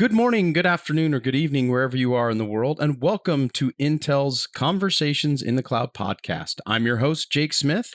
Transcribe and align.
Good 0.00 0.14
morning, 0.14 0.54
good 0.54 0.64
afternoon, 0.64 1.12
or 1.12 1.20
good 1.20 1.34
evening, 1.34 1.68
wherever 1.68 1.94
you 1.94 2.14
are 2.14 2.30
in 2.30 2.38
the 2.38 2.46
world, 2.46 2.80
and 2.80 3.02
welcome 3.02 3.50
to 3.50 3.70
Intel's 3.72 4.46
Conversations 4.46 5.42
in 5.42 5.56
the 5.56 5.62
Cloud 5.62 5.92
podcast. 5.92 6.54
I'm 6.64 6.86
your 6.86 6.96
host, 6.96 7.30
Jake 7.30 7.52
Smith. 7.52 7.92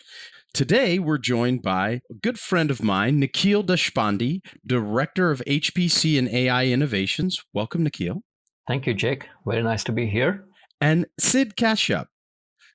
Today, 0.53 0.99
we're 0.99 1.17
joined 1.17 1.63
by 1.63 2.01
a 2.11 2.13
good 2.21 2.39
friend 2.39 2.69
of 2.69 2.83
mine, 2.83 3.19
Nikhil 3.19 3.63
Deshpande, 3.63 4.41
Director 4.63 5.31
of 5.31 5.41
HPC 5.47 6.19
and 6.19 6.29
AI 6.29 6.67
Innovations. 6.67 7.43
Welcome, 7.55 7.81
Nikhil. 7.81 8.21
Thank 8.67 8.85
you, 8.85 8.93
Jake. 8.93 9.25
Very 9.43 9.63
nice 9.63 9.83
to 9.85 9.91
be 9.91 10.05
here. 10.05 10.45
And 10.79 11.07
Sid 11.19 11.55
Kashyap, 11.57 12.05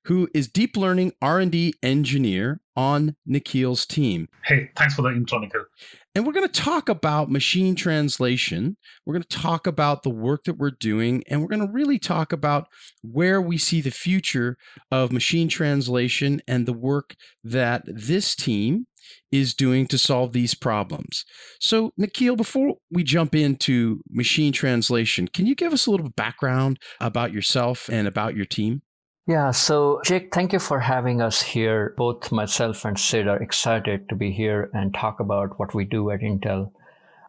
who 0.07 0.29
is 0.35 0.49
deep 0.49 0.77
learning 0.77 1.13
R&D 1.23 1.75
engineer 1.85 2.61
on 2.75 3.15
Nikhil's 3.25 3.87
team. 3.87 4.29
Hey, 4.45 4.71
thanks 4.77 4.95
for 4.95 5.03
the 5.03 5.11
intro, 5.11 5.39
Nikhil. 5.39 5.67
And 6.15 6.27
we're 6.27 6.33
going 6.33 6.49
to 6.49 6.61
talk 6.61 6.89
about 6.89 7.31
machine 7.31 7.77
translation. 7.77 8.77
We're 9.07 9.15
going 9.15 9.23
to 9.23 9.39
talk 9.39 9.69
about 9.69 10.03
the 10.03 10.11
work 10.11 10.45
that 10.45 10.59
we're 10.59 10.73
doing, 10.73 11.23
and 11.29 11.41
we're 11.41 11.49
going 11.49 11.65
to 11.65 11.73
really 11.73 12.01
talk 12.01 12.33
about 12.33 12.67
where 13.03 13.41
we 13.41 13.59
see 13.59 13.81
the 13.81 13.93
future 13.93 14.57
of 14.91 15.13
machine 15.13 15.49
translation 15.49 16.43
and 16.49 16.67
the 16.67 16.73
work 16.73 17.15
that 17.45 17.83
this 17.87 18.35
team 18.35 18.87
is 19.31 19.55
doing 19.55 19.87
to 19.87 19.99
solve 19.99 20.33
these 20.33 20.55
problems. 20.55 21.25
So, 21.61 21.93
Nikhil, 21.97 22.37
before 22.37 22.75
we 22.91 23.05
jump 23.05 23.35
into 23.35 24.01
machine 24.11 24.53
translation, 24.53 25.29
can 25.29 25.47
you 25.47 25.55
give 25.55 25.73
us 25.73 25.87
a 25.87 25.91
little 25.91 26.11
background 26.11 26.79
about 27.01 27.33
yourself 27.33 27.89
and 27.91 28.09
about 28.09 28.35
your 28.35 28.47
team? 28.47 28.83
Yeah, 29.27 29.51
so 29.53 30.01
Jake, 30.05 30.35
thank 30.35 30.53
you 30.53 30.59
for 30.59 30.81
having 30.81 31.21
us 31.21 31.43
here. 31.43 31.95
Both 31.97 32.33
myself 32.33 32.85
and 32.85 32.99
Sid 32.99 33.29
are 33.29 33.41
excited 33.41 34.09
to 34.09 34.17
be 34.17 34.33
here 34.33 34.71
and 34.73 34.93
talk 34.93 35.21
about 35.21 35.59
what 35.59 35.75
we 35.75 35.85
do 35.85 36.11
at 36.11 36.21
Intel. 36.21 36.73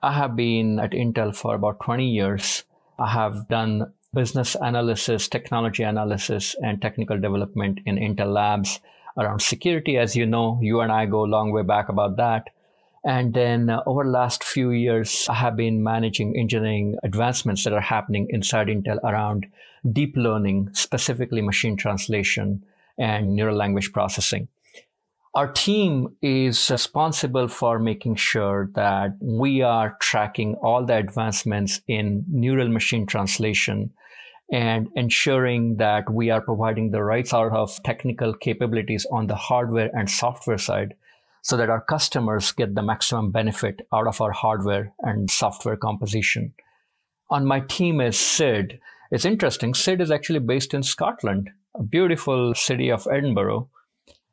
I 0.01 0.13
have 0.13 0.35
been 0.35 0.79
at 0.79 0.91
Intel 0.91 1.35
for 1.35 1.53
about 1.53 1.79
20 1.81 2.07
years. 2.07 2.63
I 2.97 3.09
have 3.09 3.47
done 3.49 3.93
business 4.13 4.55
analysis, 4.59 5.27
technology 5.27 5.83
analysis, 5.83 6.55
and 6.63 6.81
technical 6.81 7.19
development 7.19 7.81
in 7.85 7.97
Intel 7.97 8.33
labs 8.33 8.79
around 9.17 9.41
security. 9.41 9.97
As 9.97 10.15
you 10.15 10.25
know, 10.25 10.59
you 10.61 10.79
and 10.79 10.91
I 10.91 11.05
go 11.05 11.23
a 11.23 11.33
long 11.35 11.51
way 11.51 11.61
back 11.61 11.89
about 11.89 12.17
that. 12.17 12.49
And 13.03 13.33
then 13.33 13.69
uh, 13.69 13.83
over 13.85 14.03
the 14.03 14.09
last 14.09 14.43
few 14.43 14.71
years, 14.71 15.27
I 15.29 15.35
have 15.35 15.55
been 15.55 15.83
managing 15.83 16.37
engineering 16.37 16.97
advancements 17.03 17.63
that 17.63 17.73
are 17.73 17.81
happening 17.81 18.27
inside 18.29 18.67
Intel 18.67 18.97
around 19.03 19.47
deep 19.89 20.15
learning, 20.15 20.69
specifically 20.73 21.41
machine 21.41 21.75
translation 21.75 22.63
and 22.97 23.35
neural 23.35 23.55
language 23.55 23.91
processing. 23.91 24.47
Our 25.33 25.49
team 25.49 26.17
is 26.21 26.69
responsible 26.69 27.47
for 27.47 27.79
making 27.79 28.15
sure 28.17 28.69
that 28.75 29.17
we 29.21 29.61
are 29.61 29.95
tracking 30.01 30.55
all 30.55 30.85
the 30.85 30.97
advancements 30.97 31.79
in 31.87 32.25
neural 32.27 32.67
machine 32.67 33.05
translation 33.05 33.91
and 34.51 34.89
ensuring 34.95 35.77
that 35.77 36.11
we 36.11 36.29
are 36.29 36.41
providing 36.41 36.91
the 36.91 37.01
right 37.01 37.25
sort 37.25 37.53
of 37.53 37.81
technical 37.83 38.33
capabilities 38.33 39.07
on 39.09 39.27
the 39.27 39.35
hardware 39.35 39.89
and 39.93 40.09
software 40.09 40.57
side 40.57 40.95
so 41.41 41.55
that 41.55 41.69
our 41.69 41.81
customers 41.81 42.51
get 42.51 42.75
the 42.75 42.83
maximum 42.83 43.31
benefit 43.31 43.87
out 43.93 44.07
of 44.07 44.19
our 44.19 44.31
hardware 44.31 44.93
and 44.99 45.31
software 45.31 45.77
composition. 45.77 46.53
On 47.29 47.45
my 47.45 47.61
team 47.61 48.01
is 48.01 48.19
Sid. 48.19 48.79
It's 49.11 49.25
interesting. 49.25 49.73
Sid 49.73 49.99
is 49.99 50.09
actually 50.09 50.39
based 50.39 50.73
in 50.73 50.83
Scotland, 50.83 51.49
a 51.75 51.83
beautiful 51.83 52.55
city 52.55 52.89
of 52.89 53.05
Edinburgh. 53.11 53.69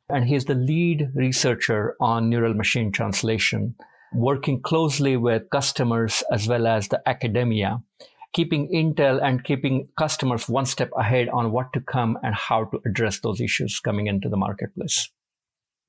And 0.07 0.25
he's 0.25 0.45
the 0.45 0.55
lead 0.55 1.11
researcher 1.13 1.95
on 1.99 2.29
neural 2.29 2.53
machine 2.53 2.91
translation, 2.91 3.75
working 4.13 4.61
closely 4.61 5.17
with 5.17 5.49
customers 5.51 6.23
as 6.31 6.47
well 6.47 6.65
as 6.65 6.87
the 6.87 7.01
academia, 7.07 7.83
keeping 8.31 8.69
Intel 8.69 9.21
and 9.21 9.43
keeping 9.43 9.89
customers 9.97 10.47
one 10.47 10.65
step 10.65 10.89
ahead 10.97 11.27
on 11.29 11.51
what 11.51 11.73
to 11.73 11.81
come 11.81 12.17
and 12.23 12.33
how 12.33 12.63
to 12.65 12.79
address 12.85 13.19
those 13.19 13.41
issues 13.41 13.81
coming 13.81 14.07
into 14.07 14.29
the 14.29 14.37
marketplace. 14.37 15.09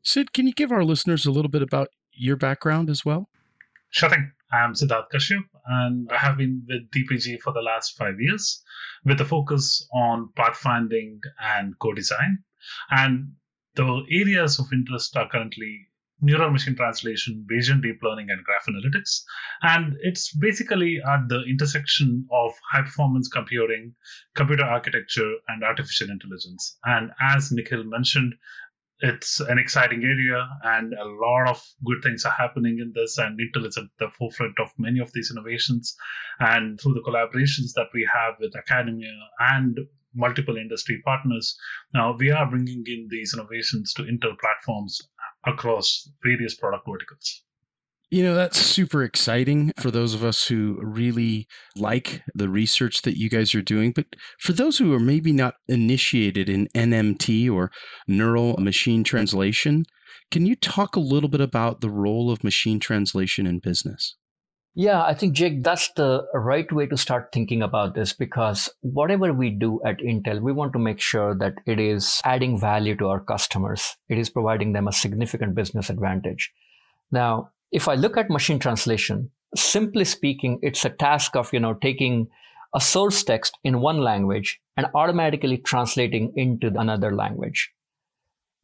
Sid, 0.02 0.32
can 0.32 0.48
you 0.48 0.52
give 0.52 0.72
our 0.72 0.84
listeners 0.84 1.26
a 1.26 1.30
little 1.30 1.50
bit 1.50 1.62
about 1.62 1.88
your 2.12 2.36
background 2.36 2.90
as 2.90 3.04
well? 3.04 3.28
Sure 3.90 4.10
thing. 4.10 4.32
I'm 4.52 4.74
Siddharth 4.74 5.06
Kashyap, 5.14 5.44
and 5.66 6.08
I 6.12 6.18
have 6.18 6.38
been 6.38 6.66
with 6.68 6.90
DPG 6.90 7.40
for 7.40 7.52
the 7.52 7.62
last 7.62 7.96
five 7.96 8.14
years 8.18 8.62
with 9.04 9.20
a 9.20 9.24
focus 9.24 9.86
on 9.92 10.30
pathfinding 10.36 11.20
and 11.40 11.78
co-design. 11.78 12.44
And 12.90 13.32
the 13.74 14.04
areas 14.10 14.58
of 14.58 14.66
interest 14.72 15.16
are 15.16 15.28
currently 15.28 15.88
neural 16.22 16.50
machine 16.50 16.76
translation, 16.76 17.46
Bayesian 17.50 17.82
deep 17.82 17.98
learning, 18.02 18.28
and 18.30 18.44
graph 18.44 18.66
analytics. 18.68 19.22
And 19.62 19.96
it's 20.02 20.34
basically 20.36 21.00
at 21.06 21.28
the 21.28 21.42
intersection 21.48 22.26
of 22.30 22.52
high 22.70 22.82
performance 22.82 23.28
computing, 23.28 23.94
computer 24.34 24.64
architecture, 24.64 25.32
and 25.48 25.64
artificial 25.64 26.10
intelligence. 26.10 26.78
And 26.84 27.10
as 27.20 27.50
Nikhil 27.52 27.84
mentioned, 27.84 28.34
it's 29.00 29.40
an 29.40 29.58
exciting 29.58 30.02
area 30.04 30.46
and 30.62 30.92
a 30.94 31.04
lot 31.04 31.48
of 31.48 31.62
good 31.84 32.02
things 32.02 32.24
are 32.24 32.32
happening 32.32 32.78
in 32.80 32.92
this 32.94 33.18
and 33.18 33.38
intel 33.40 33.66
is 33.66 33.76
at 33.76 33.84
the 33.98 34.08
forefront 34.18 34.58
of 34.60 34.68
many 34.78 35.00
of 35.00 35.12
these 35.12 35.30
innovations. 35.30 35.96
And 36.38 36.78
through 36.80 36.94
the 36.94 37.00
collaborations 37.00 37.72
that 37.76 37.88
we 37.94 38.08
have 38.12 38.34
with 38.38 38.54
academia 38.56 39.14
and 39.38 39.78
multiple 40.14 40.56
industry 40.56 41.00
partners 41.04 41.56
now 41.94 42.16
we 42.18 42.32
are 42.32 42.50
bringing 42.50 42.82
in 42.86 43.06
these 43.08 43.32
innovations 43.32 43.94
to 43.94 44.02
intel 44.02 44.36
platforms 44.40 45.00
across 45.46 46.10
various 46.24 46.56
product 46.56 46.84
verticals 46.84 47.44
you 48.10 48.24
know, 48.24 48.34
that's 48.34 48.58
super 48.58 49.04
exciting 49.04 49.72
for 49.78 49.90
those 49.90 50.14
of 50.14 50.24
us 50.24 50.46
who 50.46 50.78
really 50.82 51.46
like 51.76 52.22
the 52.34 52.48
research 52.48 53.02
that 53.02 53.16
you 53.16 53.30
guys 53.30 53.54
are 53.54 53.62
doing. 53.62 53.92
But 53.92 54.06
for 54.40 54.52
those 54.52 54.78
who 54.78 54.92
are 54.92 55.00
maybe 55.00 55.32
not 55.32 55.54
initiated 55.68 56.48
in 56.48 56.68
NMT 56.74 57.50
or 57.52 57.70
neural 58.08 58.56
machine 58.58 59.04
translation, 59.04 59.84
can 60.30 60.44
you 60.44 60.56
talk 60.56 60.96
a 60.96 61.00
little 61.00 61.28
bit 61.28 61.40
about 61.40 61.80
the 61.80 61.90
role 61.90 62.32
of 62.32 62.42
machine 62.42 62.80
translation 62.80 63.46
in 63.46 63.60
business? 63.60 64.16
Yeah, 64.74 65.02
I 65.02 65.14
think, 65.14 65.34
Jake, 65.34 65.62
that's 65.62 65.92
the 65.94 66.24
right 66.32 66.70
way 66.72 66.86
to 66.86 66.96
start 66.96 67.30
thinking 67.32 67.60
about 67.62 67.94
this 67.94 68.12
because 68.12 68.68
whatever 68.80 69.32
we 69.32 69.50
do 69.50 69.80
at 69.84 69.98
Intel, 69.98 70.40
we 70.40 70.52
want 70.52 70.72
to 70.74 70.78
make 70.78 71.00
sure 71.00 71.36
that 71.38 71.54
it 71.66 71.80
is 71.80 72.20
adding 72.24 72.58
value 72.58 72.96
to 72.96 73.08
our 73.08 73.20
customers. 73.20 73.96
It 74.08 74.18
is 74.18 74.30
providing 74.30 74.72
them 74.72 74.86
a 74.86 74.92
significant 74.92 75.56
business 75.56 75.90
advantage. 75.90 76.52
Now, 77.10 77.50
if 77.72 77.88
I 77.88 77.94
look 77.94 78.16
at 78.16 78.30
machine 78.30 78.58
translation, 78.58 79.30
simply 79.54 80.04
speaking, 80.04 80.58
it's 80.62 80.84
a 80.84 80.90
task 80.90 81.36
of, 81.36 81.52
you 81.52 81.60
know, 81.60 81.74
taking 81.74 82.28
a 82.74 82.80
source 82.80 83.22
text 83.24 83.58
in 83.64 83.80
one 83.80 83.98
language 83.98 84.60
and 84.76 84.86
automatically 84.94 85.58
translating 85.58 86.32
into 86.36 86.68
another 86.78 87.14
language. 87.14 87.70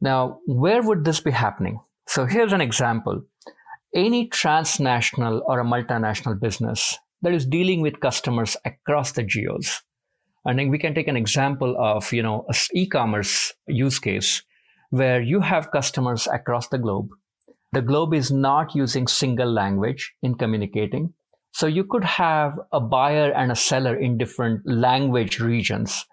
Now, 0.00 0.41
where 0.47 0.83
would 0.83 1.05
this 1.05 1.21
be 1.21 1.31
happening? 1.31 1.81
So 2.06 2.27
here's 2.27 2.53
an 2.53 2.61
example. 2.61 3.22
Any 3.95 4.28
transnational 4.28 5.43
or 5.47 5.61
a 5.61 5.65
multinational 5.65 6.39
business 6.39 6.99
that 7.22 7.33
is 7.33 7.47
dealing 7.47 7.81
with 7.81 8.00
customers 8.00 8.56
across 8.65 9.12
the 9.12 9.22
geos. 9.22 9.83
And 10.45 10.71
we 10.71 10.78
can 10.78 10.95
take 10.95 11.09
an 11.09 11.16
example 11.16 11.75
of, 11.78 12.12
you 12.12 12.22
know, 12.22 12.47
e-commerce 12.72 13.53
use 13.66 13.99
case 13.99 14.42
where 14.91 15.21
you 15.21 15.41
have 15.41 15.72
customers 15.72 16.28
across 16.33 16.69
the 16.69 16.78
globe 16.78 17.09
the 17.77 17.83
globe 17.83 18.15
is 18.15 18.31
not 18.31 18.75
using 18.75 19.07
single 19.07 19.53
language 19.53 20.15
in 20.23 20.34
communicating. 20.34 21.13
So 21.53 21.67
you 21.67 21.84
could 21.84 22.05
have 22.05 22.59
a 22.73 22.81
buyer 22.81 23.31
and 23.33 23.53
a 23.53 23.55
seller 23.55 23.95
in 23.95 24.17
different 24.17 24.63
language 24.65 25.41
regions. 25.41 26.07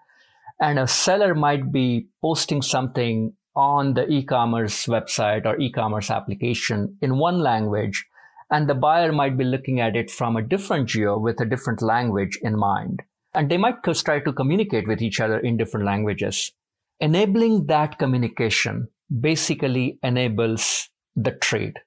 And 0.60 0.78
a 0.78 0.86
seller 0.86 1.34
might 1.34 1.72
be 1.72 2.08
posting 2.20 2.60
something 2.60 3.32
on 3.56 3.94
the 3.94 4.06
e-commerce 4.08 4.84
website 4.84 5.46
or 5.46 5.58
e-commerce 5.58 6.10
application 6.10 6.98
in 7.00 7.16
one 7.16 7.38
language. 7.38 8.04
And 8.50 8.68
the 8.68 8.74
buyer 8.74 9.10
might 9.10 9.38
be 9.38 9.44
looking 9.44 9.80
at 9.80 9.96
it 9.96 10.10
from 10.10 10.36
a 10.36 10.42
different 10.42 10.90
geo 10.90 11.18
with 11.18 11.40
a 11.40 11.46
different 11.46 11.80
language 11.80 12.38
in 12.42 12.58
mind. 12.58 13.00
And 13.32 13.50
they 13.50 13.56
might 13.56 13.82
try 13.82 14.20
to 14.20 14.32
communicate 14.34 14.86
with 14.86 15.00
each 15.00 15.18
other 15.18 15.38
in 15.38 15.56
different 15.56 15.86
languages. 15.86 16.52
Enabling 17.00 17.68
that 17.68 17.98
communication 17.98 18.88
basically 19.18 19.98
enables 20.02 20.90
the 21.16 21.32
trade. 21.32 21.78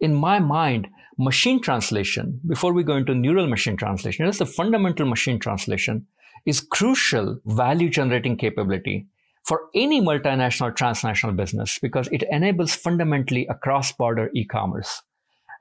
In 0.00 0.14
my 0.14 0.38
mind, 0.38 0.88
machine 1.18 1.60
translation, 1.60 2.40
before 2.46 2.72
we 2.72 2.82
go 2.82 2.96
into 2.96 3.14
neural 3.14 3.46
machine 3.46 3.76
translation, 3.76 4.24
that's 4.24 4.38
the 4.38 4.46
fundamental 4.46 5.06
machine 5.06 5.38
translation, 5.38 6.06
is 6.46 6.60
crucial 6.60 7.38
value 7.44 7.90
generating 7.90 8.36
capability 8.36 9.06
for 9.44 9.62
any 9.74 10.00
multinational 10.00 10.74
transnational 10.74 11.34
business 11.34 11.78
because 11.80 12.08
it 12.08 12.22
enables 12.30 12.74
fundamentally 12.74 13.46
across 13.48 13.92
border 13.92 14.30
e-commerce. 14.34 15.02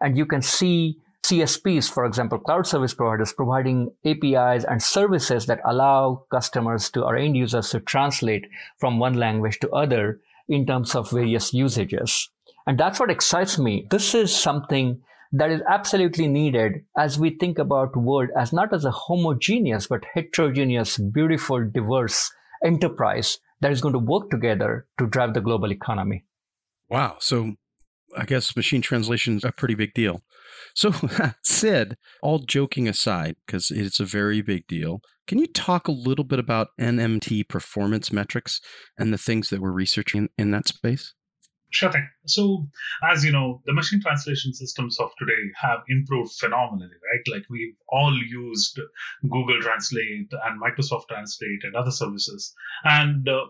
And 0.01 0.17
you 0.17 0.25
can 0.25 0.41
see 0.41 0.97
CSPs, 1.23 1.91
for 1.91 2.05
example, 2.05 2.39
cloud 2.39 2.65
service 2.65 2.93
providers 2.93 3.33
providing 3.33 3.91
APIs 4.05 4.63
and 4.63 4.81
services 4.81 5.45
that 5.47 5.59
allow 5.65 6.23
customers 6.31 6.89
to 6.91 7.03
or 7.03 7.17
end 7.17 7.35
users 7.35 7.69
to 7.71 7.79
translate 7.81 8.47
from 8.77 8.99
one 8.99 9.13
language 9.13 9.59
to 9.59 9.69
other 9.71 10.21
in 10.47 10.65
terms 10.65 10.95
of 10.95 11.11
various 11.11 11.53
usages. 11.53 12.29
And 12.69 12.77
that's 12.77 12.99
what 12.99 13.09
excites 13.09 13.57
me. 13.57 13.87
This 13.89 14.13
is 14.13 14.31
something 14.31 15.01
that 15.31 15.49
is 15.49 15.59
absolutely 15.67 16.27
needed 16.27 16.85
as 16.95 17.17
we 17.17 17.31
think 17.31 17.57
about 17.57 17.97
world 17.97 18.29
as 18.37 18.53
not 18.53 18.75
as 18.75 18.85
a 18.85 18.91
homogeneous 18.91 19.87
but 19.87 20.05
heterogeneous, 20.13 20.99
beautiful, 20.99 21.67
diverse 21.67 22.31
enterprise 22.63 23.39
that 23.61 23.71
is 23.71 23.81
going 23.81 23.93
to 23.93 23.99
work 23.99 24.29
together 24.29 24.85
to 24.99 25.07
drive 25.07 25.33
the 25.33 25.41
global 25.41 25.71
economy. 25.71 26.25
Wow. 26.89 27.17
So 27.19 27.55
I 28.15 28.25
guess 28.25 28.55
machine 28.55 28.83
translation 28.83 29.37
is 29.37 29.43
a 29.43 29.51
pretty 29.51 29.73
big 29.73 29.95
deal. 29.95 30.21
So, 30.75 30.93
Sid, 31.43 31.97
all 32.21 32.37
joking 32.37 32.87
aside, 32.87 33.35
because 33.47 33.71
it's 33.71 33.99
a 33.99 34.05
very 34.05 34.43
big 34.43 34.67
deal, 34.67 35.01
can 35.25 35.39
you 35.39 35.47
talk 35.47 35.87
a 35.87 35.91
little 35.91 36.23
bit 36.23 36.37
about 36.37 36.67
NMT 36.79 37.49
performance 37.49 38.11
metrics 38.11 38.61
and 38.95 39.11
the 39.11 39.17
things 39.17 39.49
that 39.49 39.59
we're 39.59 39.71
researching 39.71 40.29
in 40.37 40.51
that 40.51 40.67
space? 40.67 41.15
Sure 41.71 41.91
thing. 41.91 42.07
So, 42.25 42.67
as 43.03 43.23
you 43.23 43.31
know, 43.31 43.61
the 43.65 43.73
machine 43.73 44.01
translation 44.01 44.53
systems 44.53 44.99
of 44.99 45.11
today 45.19 45.51
have 45.61 45.81
improved 45.87 46.33
phenomenally, 46.33 46.87
right? 46.87 47.35
Like 47.35 47.45
we've 47.47 47.75
all 47.87 48.15
used 48.15 48.79
Google 49.21 49.61
Translate 49.61 50.31
and 50.45 50.59
Microsoft 50.59 51.09
Translate 51.09 51.63
and 51.63 51.75
other 51.75 51.91
services. 51.91 52.55
And 52.83 53.29
uh, 53.29 53.45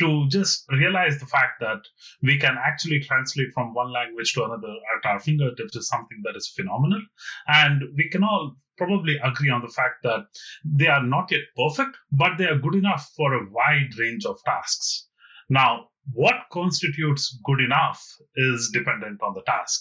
to 0.00 0.26
just 0.28 0.64
realize 0.70 1.20
the 1.20 1.26
fact 1.26 1.60
that 1.60 1.82
we 2.22 2.38
can 2.38 2.56
actually 2.58 3.00
translate 3.00 3.52
from 3.52 3.74
one 3.74 3.92
language 3.92 4.32
to 4.32 4.44
another 4.44 4.74
at 4.96 5.08
our 5.08 5.20
fingertips 5.20 5.76
is 5.76 5.88
something 5.88 6.22
that 6.24 6.36
is 6.36 6.48
phenomenal. 6.56 7.02
And 7.46 7.82
we 7.96 8.08
can 8.08 8.24
all 8.24 8.56
probably 8.78 9.18
agree 9.22 9.50
on 9.50 9.60
the 9.60 9.68
fact 9.68 10.02
that 10.04 10.24
they 10.64 10.86
are 10.86 11.02
not 11.02 11.30
yet 11.30 11.42
perfect, 11.54 11.98
but 12.10 12.38
they 12.38 12.46
are 12.46 12.58
good 12.58 12.74
enough 12.76 13.12
for 13.14 13.34
a 13.34 13.50
wide 13.50 13.96
range 13.98 14.24
of 14.24 14.42
tasks. 14.44 15.06
Now, 15.50 15.88
what 16.12 16.34
constitutes 16.50 17.38
good 17.44 17.60
enough 17.60 18.02
is 18.36 18.70
dependent 18.72 19.22
on 19.22 19.34
the 19.34 19.42
task. 19.42 19.80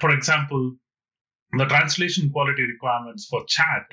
For 0.00 0.10
example, 0.10 0.76
the 1.52 1.64
translation 1.66 2.30
quality 2.30 2.62
requirements 2.62 3.26
for 3.26 3.44
chat 3.46 3.86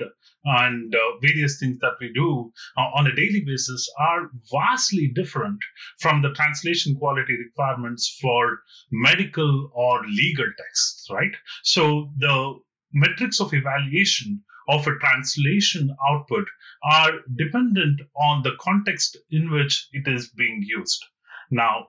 and 0.44 0.94
uh, 0.94 0.98
various 1.20 1.58
things 1.58 1.78
that 1.78 1.94
we 2.00 2.12
do 2.12 2.52
uh, 2.76 2.80
on 2.94 3.06
a 3.06 3.14
daily 3.14 3.42
basis 3.46 3.88
are 3.98 4.30
vastly 4.52 5.12
different 5.14 5.58
from 6.00 6.20
the 6.20 6.32
translation 6.32 6.96
quality 6.96 7.36
requirements 7.36 8.18
for 8.20 8.60
medical 8.90 9.70
or 9.72 10.04
legal 10.06 10.46
texts, 10.58 11.08
right? 11.10 11.34
So 11.62 12.12
the 12.18 12.58
metrics 12.92 13.40
of 13.40 13.54
evaluation 13.54 14.42
of 14.68 14.86
a 14.86 14.98
translation 14.98 15.94
output 16.10 16.46
are 16.82 17.12
dependent 17.36 18.00
on 18.16 18.42
the 18.42 18.56
context 18.60 19.16
in 19.30 19.50
which 19.50 19.88
it 19.92 20.08
is 20.08 20.28
being 20.30 20.62
used. 20.62 21.04
Now, 21.54 21.86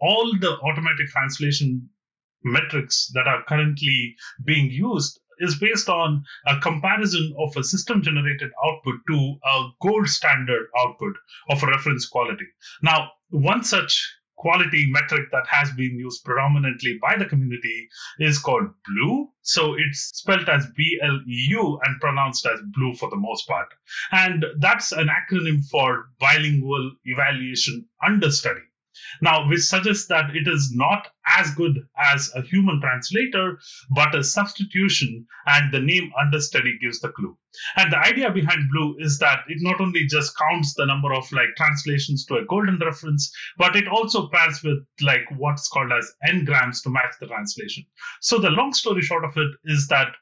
all 0.00 0.32
the 0.40 0.58
automatic 0.60 1.06
translation 1.08 1.88
metrics 2.42 3.10
that 3.14 3.28
are 3.28 3.44
currently 3.44 4.16
being 4.44 4.70
used 4.70 5.20
is 5.38 5.58
based 5.58 5.88
on 5.88 6.24
a 6.46 6.58
comparison 6.58 7.32
of 7.38 7.56
a 7.56 7.62
system 7.62 8.02
generated 8.02 8.50
output 8.66 8.96
to 9.08 9.36
a 9.44 9.68
gold 9.80 10.08
standard 10.08 10.66
output 10.78 11.14
of 11.48 11.62
a 11.62 11.66
reference 11.66 12.08
quality. 12.08 12.46
Now, 12.82 13.12
one 13.30 13.62
such 13.62 14.04
quality 14.36 14.86
metric 14.90 15.28
that 15.30 15.46
has 15.48 15.70
been 15.72 15.96
used 15.96 16.24
predominantly 16.24 16.98
by 17.00 17.16
the 17.16 17.24
community 17.24 17.88
is 18.18 18.38
called 18.38 18.68
BLEU. 18.84 19.28
So 19.42 19.74
it's 19.74 20.10
spelled 20.14 20.48
as 20.48 20.66
B 20.76 20.98
L 21.02 21.20
E 21.26 21.46
U 21.50 21.80
and 21.84 22.00
pronounced 22.00 22.44
as 22.46 22.60
blue 22.72 22.94
for 22.94 23.08
the 23.10 23.16
most 23.16 23.46
part. 23.46 23.68
And 24.10 24.44
that's 24.58 24.92
an 24.92 25.08
acronym 25.08 25.64
for 25.70 26.06
bilingual 26.18 26.92
evaluation 27.04 27.86
understudy. 28.04 28.60
Now, 29.20 29.48
which 29.48 29.62
suggests 29.62 30.06
that 30.06 30.34
it 30.34 30.46
is 30.46 30.72
not 30.74 31.08
as 31.26 31.54
good 31.54 31.86
as 31.96 32.30
a 32.34 32.42
human 32.42 32.80
translator, 32.80 33.58
but 33.90 34.14
a 34.14 34.22
substitution, 34.22 35.26
and 35.46 35.72
the 35.72 35.80
name 35.80 36.12
understudy 36.20 36.78
gives 36.80 37.00
the 37.00 37.08
clue. 37.08 37.36
And 37.76 37.92
the 37.92 37.98
idea 37.98 38.30
behind 38.32 38.70
BLEU 38.70 38.96
is 38.98 39.18
that 39.18 39.40
it 39.48 39.58
not 39.60 39.80
only 39.80 40.06
just 40.06 40.36
counts 40.36 40.74
the 40.74 40.86
number 40.86 41.12
of 41.12 41.30
like 41.32 41.54
translations 41.56 42.24
to 42.26 42.36
a 42.36 42.44
golden 42.44 42.78
reference, 42.78 43.32
but 43.56 43.76
it 43.76 43.88
also 43.88 44.28
pairs 44.28 44.62
with 44.62 44.84
like 45.00 45.24
what's 45.36 45.68
called 45.68 45.92
as 45.92 46.12
n-grams 46.28 46.82
to 46.82 46.90
match 46.90 47.14
the 47.20 47.26
translation. 47.26 47.84
So 48.20 48.38
the 48.38 48.50
long 48.50 48.72
story 48.72 49.02
short 49.02 49.24
of 49.24 49.36
it 49.36 49.50
is 49.64 49.86
that 49.88 50.14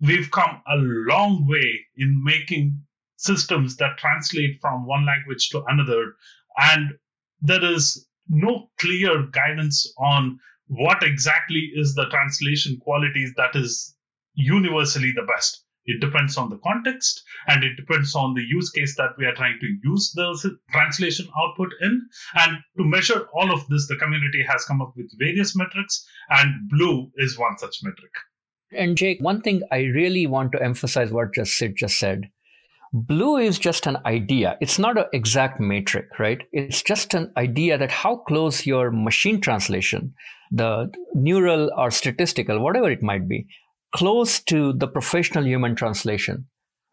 we've 0.00 0.30
come 0.30 0.62
a 0.66 0.76
long 0.76 1.46
way 1.46 1.86
in 1.96 2.22
making 2.24 2.82
systems 3.16 3.76
that 3.76 3.98
translate 3.98 4.58
from 4.60 4.86
one 4.86 5.04
language 5.04 5.50
to 5.50 5.62
another 5.68 6.14
and 6.56 6.92
there 7.40 7.64
is 7.64 8.06
no 8.28 8.70
clear 8.78 9.26
guidance 9.32 9.92
on 9.98 10.38
what 10.66 11.02
exactly 11.02 11.70
is 11.74 11.94
the 11.94 12.06
translation 12.10 12.78
qualities 12.80 13.32
that 13.36 13.56
is 13.56 13.94
universally 14.34 15.12
the 15.14 15.26
best. 15.26 15.64
It 15.86 16.00
depends 16.00 16.36
on 16.36 16.50
the 16.50 16.58
context 16.58 17.22
and 17.48 17.64
it 17.64 17.74
depends 17.76 18.14
on 18.14 18.34
the 18.34 18.42
use 18.42 18.70
case 18.70 18.94
that 18.96 19.16
we 19.18 19.24
are 19.24 19.34
trying 19.34 19.58
to 19.60 19.66
use 19.82 20.12
the 20.14 20.58
translation 20.70 21.26
output 21.36 21.72
in. 21.80 22.08
And 22.34 22.58
to 22.76 22.84
measure 22.84 23.26
all 23.34 23.52
of 23.52 23.66
this, 23.68 23.88
the 23.88 23.96
community 23.96 24.44
has 24.46 24.64
come 24.64 24.80
up 24.80 24.92
with 24.96 25.10
various 25.18 25.56
metrics, 25.56 26.06
and 26.28 26.70
BLEU 26.70 27.10
is 27.16 27.38
one 27.38 27.58
such 27.58 27.78
metric. 27.82 28.12
And 28.72 28.96
Jake, 28.96 29.20
one 29.20 29.40
thing 29.40 29.62
I 29.72 29.78
really 29.78 30.26
want 30.28 30.52
to 30.52 30.62
emphasize 30.62 31.10
what 31.10 31.34
just 31.34 31.54
Sid 31.56 31.74
just 31.76 31.98
said 31.98 32.30
BLEU 32.92 33.36
is 33.36 33.58
just 33.58 33.86
an 33.86 33.98
idea. 34.04 34.56
It's 34.60 34.78
not 34.78 34.98
an 34.98 35.04
exact 35.12 35.60
metric, 35.60 36.18
right? 36.18 36.42
It's 36.52 36.82
just 36.82 37.14
an 37.14 37.32
idea 37.36 37.78
that 37.78 37.92
how 37.92 38.16
close 38.16 38.66
your 38.66 38.90
machine 38.90 39.40
translation, 39.40 40.12
the 40.50 40.90
neural 41.14 41.70
or 41.76 41.92
statistical, 41.92 42.58
whatever 42.58 42.90
it 42.90 43.02
might 43.02 43.28
be, 43.28 43.46
close 43.94 44.40
to 44.40 44.72
the 44.72 44.88
professional 44.88 45.46
human 45.46 45.76
translation. 45.76 46.46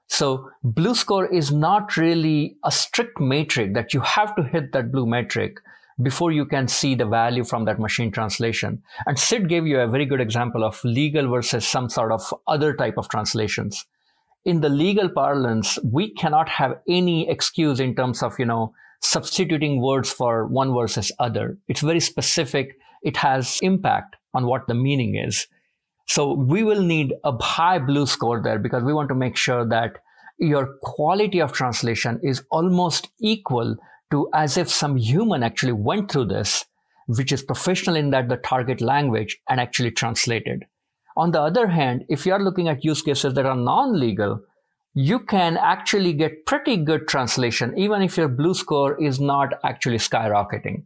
So 0.07 0.47
BLEU 0.63 0.94
score 0.94 1.25
is 1.33 1.51
not 1.51 1.97
really 1.97 2.57
a 2.63 2.71
strict 2.71 3.19
metric 3.19 3.73
that 3.73 3.91
you 3.94 4.01
have 4.01 4.35
to 4.35 4.44
hit 4.44 4.73
that 4.73 4.91
BLEU 4.91 5.07
metric 5.07 5.57
before 6.03 6.31
you 6.31 6.45
can 6.45 6.67
see 6.67 6.94
the 6.94 7.07
value 7.07 7.44
from 7.44 7.66
that 7.66 7.80
machine 7.80 8.11
translation. 8.11 8.83
And 9.07 9.18
Sid 9.18 9.49
gave 9.49 9.66
you 9.66 9.80
a 9.80 9.87
very 9.87 10.06
good 10.06 10.21
example 10.21 10.63
of 10.63 10.80
legal 10.83 11.27
versus 11.27 11.68
some 11.68 11.89
sort 11.89 12.11
of 12.11 12.31
other 12.47 12.75
type 12.75 12.99
of 12.99 13.09
translations 13.09 13.83
in 14.45 14.61
the 14.61 14.69
legal 14.69 15.09
parlance, 15.09 15.77
we 15.83 16.13
cannot 16.13 16.49
have 16.49 16.79
any 16.87 17.29
excuse 17.29 17.79
in 17.79 17.95
terms 17.95 18.23
of, 18.23 18.37
you 18.39 18.45
know, 18.45 18.73
substituting 19.01 19.81
words 19.81 20.11
for 20.11 20.47
one 20.47 20.73
versus 20.73 21.11
other. 21.19 21.57
It's 21.67 21.81
very 21.81 21.99
specific. 21.99 22.77
It 23.03 23.17
has 23.17 23.59
impact 23.61 24.15
on 24.33 24.47
what 24.47 24.67
the 24.67 24.73
meaning 24.73 25.15
is. 25.15 25.47
So 26.07 26.33
we 26.33 26.63
will 26.63 26.81
need 26.81 27.13
a 27.23 27.31
high 27.41 27.79
BLEU 27.79 28.06
score 28.06 28.41
there 28.41 28.59
because 28.59 28.83
we 28.83 28.94
want 28.94 29.09
to 29.09 29.15
make 29.15 29.35
sure 29.35 29.67
that 29.67 29.97
your 30.39 30.77
quality 30.81 31.41
of 31.41 31.51
translation 31.51 32.19
is 32.23 32.44
almost 32.51 33.09
equal 33.19 33.75
to 34.11 34.29
as 34.33 34.57
if 34.57 34.69
some 34.69 34.95
human 34.95 35.44
actually 35.44 35.73
went 35.73 36.11
through 36.11 36.25
this, 36.25 36.63
which 37.07 37.31
is 37.31 37.44
professional 37.44 37.95
in 37.95 38.11
that 38.11 38.29
the 38.29 38.37
target 38.37 38.79
language 38.79 39.37
and 39.49 39.59
actually 39.59 39.91
translated. 39.91 40.65
On 41.18 41.31
the 41.31 41.42
other 41.42 41.66
hand, 41.66 42.06
if 42.09 42.28
you 42.28 42.33
are 42.33 42.40
looking 42.40 42.68
at 42.68 42.86
use 42.86 43.02
cases 43.02 43.33
that 43.33 43.47
are 43.47 43.56
non-legal, 43.56 44.40
you 44.94 45.18
can 45.18 45.57
actually 45.57 46.14
get 46.14 46.45
pretty 46.45 46.78
good 46.78 47.07
translation, 47.07 47.76
even 47.76 48.04
if 48.04 48.18
your 48.18 48.30
BLEU 48.30 48.54
score 48.54 49.02
is 49.04 49.19
not 49.19 49.54
actually 49.64 49.97
skyrocketing. 49.97 50.83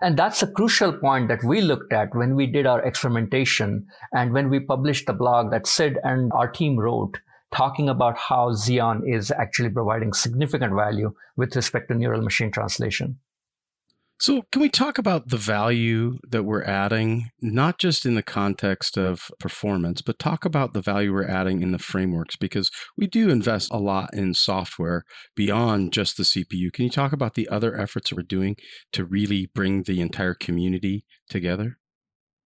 And 0.00 0.18
that's 0.18 0.42
a 0.42 0.50
crucial 0.50 0.94
point 0.94 1.28
that 1.28 1.44
we 1.44 1.60
looked 1.60 1.92
at 1.92 2.14
when 2.14 2.34
we 2.34 2.46
did 2.46 2.64
our 2.66 2.80
experimentation 2.80 3.86
and 4.14 4.32
when 4.32 4.48
we 4.48 4.58
published 4.58 5.06
the 5.06 5.12
blog 5.12 5.50
that 5.50 5.66
Sid 5.66 5.98
and 6.02 6.32
our 6.32 6.48
team 6.48 6.78
wrote, 6.78 7.18
talking 7.54 7.90
about 7.90 8.16
how 8.16 8.52
Xeon 8.52 9.02
is 9.06 9.30
actually 9.30 9.68
providing 9.68 10.14
significant 10.14 10.74
value 10.74 11.12
with 11.36 11.54
respect 11.56 11.88
to 11.88 11.94
neural 11.94 12.22
machine 12.22 12.50
translation. 12.50 13.18
So, 14.20 14.42
can 14.52 14.62
we 14.62 14.68
talk 14.68 14.96
about 14.96 15.28
the 15.28 15.36
value 15.36 16.18
that 16.28 16.44
we're 16.44 16.62
adding, 16.62 17.30
not 17.42 17.78
just 17.78 18.06
in 18.06 18.14
the 18.14 18.22
context 18.22 18.96
of 18.96 19.28
performance, 19.40 20.02
but 20.02 20.20
talk 20.20 20.44
about 20.44 20.72
the 20.72 20.80
value 20.80 21.12
we're 21.12 21.26
adding 21.26 21.62
in 21.62 21.72
the 21.72 21.80
frameworks? 21.80 22.36
Because 22.36 22.70
we 22.96 23.08
do 23.08 23.28
invest 23.28 23.72
a 23.72 23.78
lot 23.78 24.14
in 24.14 24.32
software 24.32 25.04
beyond 25.34 25.92
just 25.92 26.16
the 26.16 26.22
CPU. 26.22 26.72
Can 26.72 26.84
you 26.84 26.90
talk 26.90 27.12
about 27.12 27.34
the 27.34 27.48
other 27.48 27.76
efforts 27.78 28.10
that 28.10 28.16
we're 28.16 28.22
doing 28.22 28.56
to 28.92 29.04
really 29.04 29.50
bring 29.52 29.82
the 29.82 30.00
entire 30.00 30.34
community 30.34 31.04
together? 31.28 31.78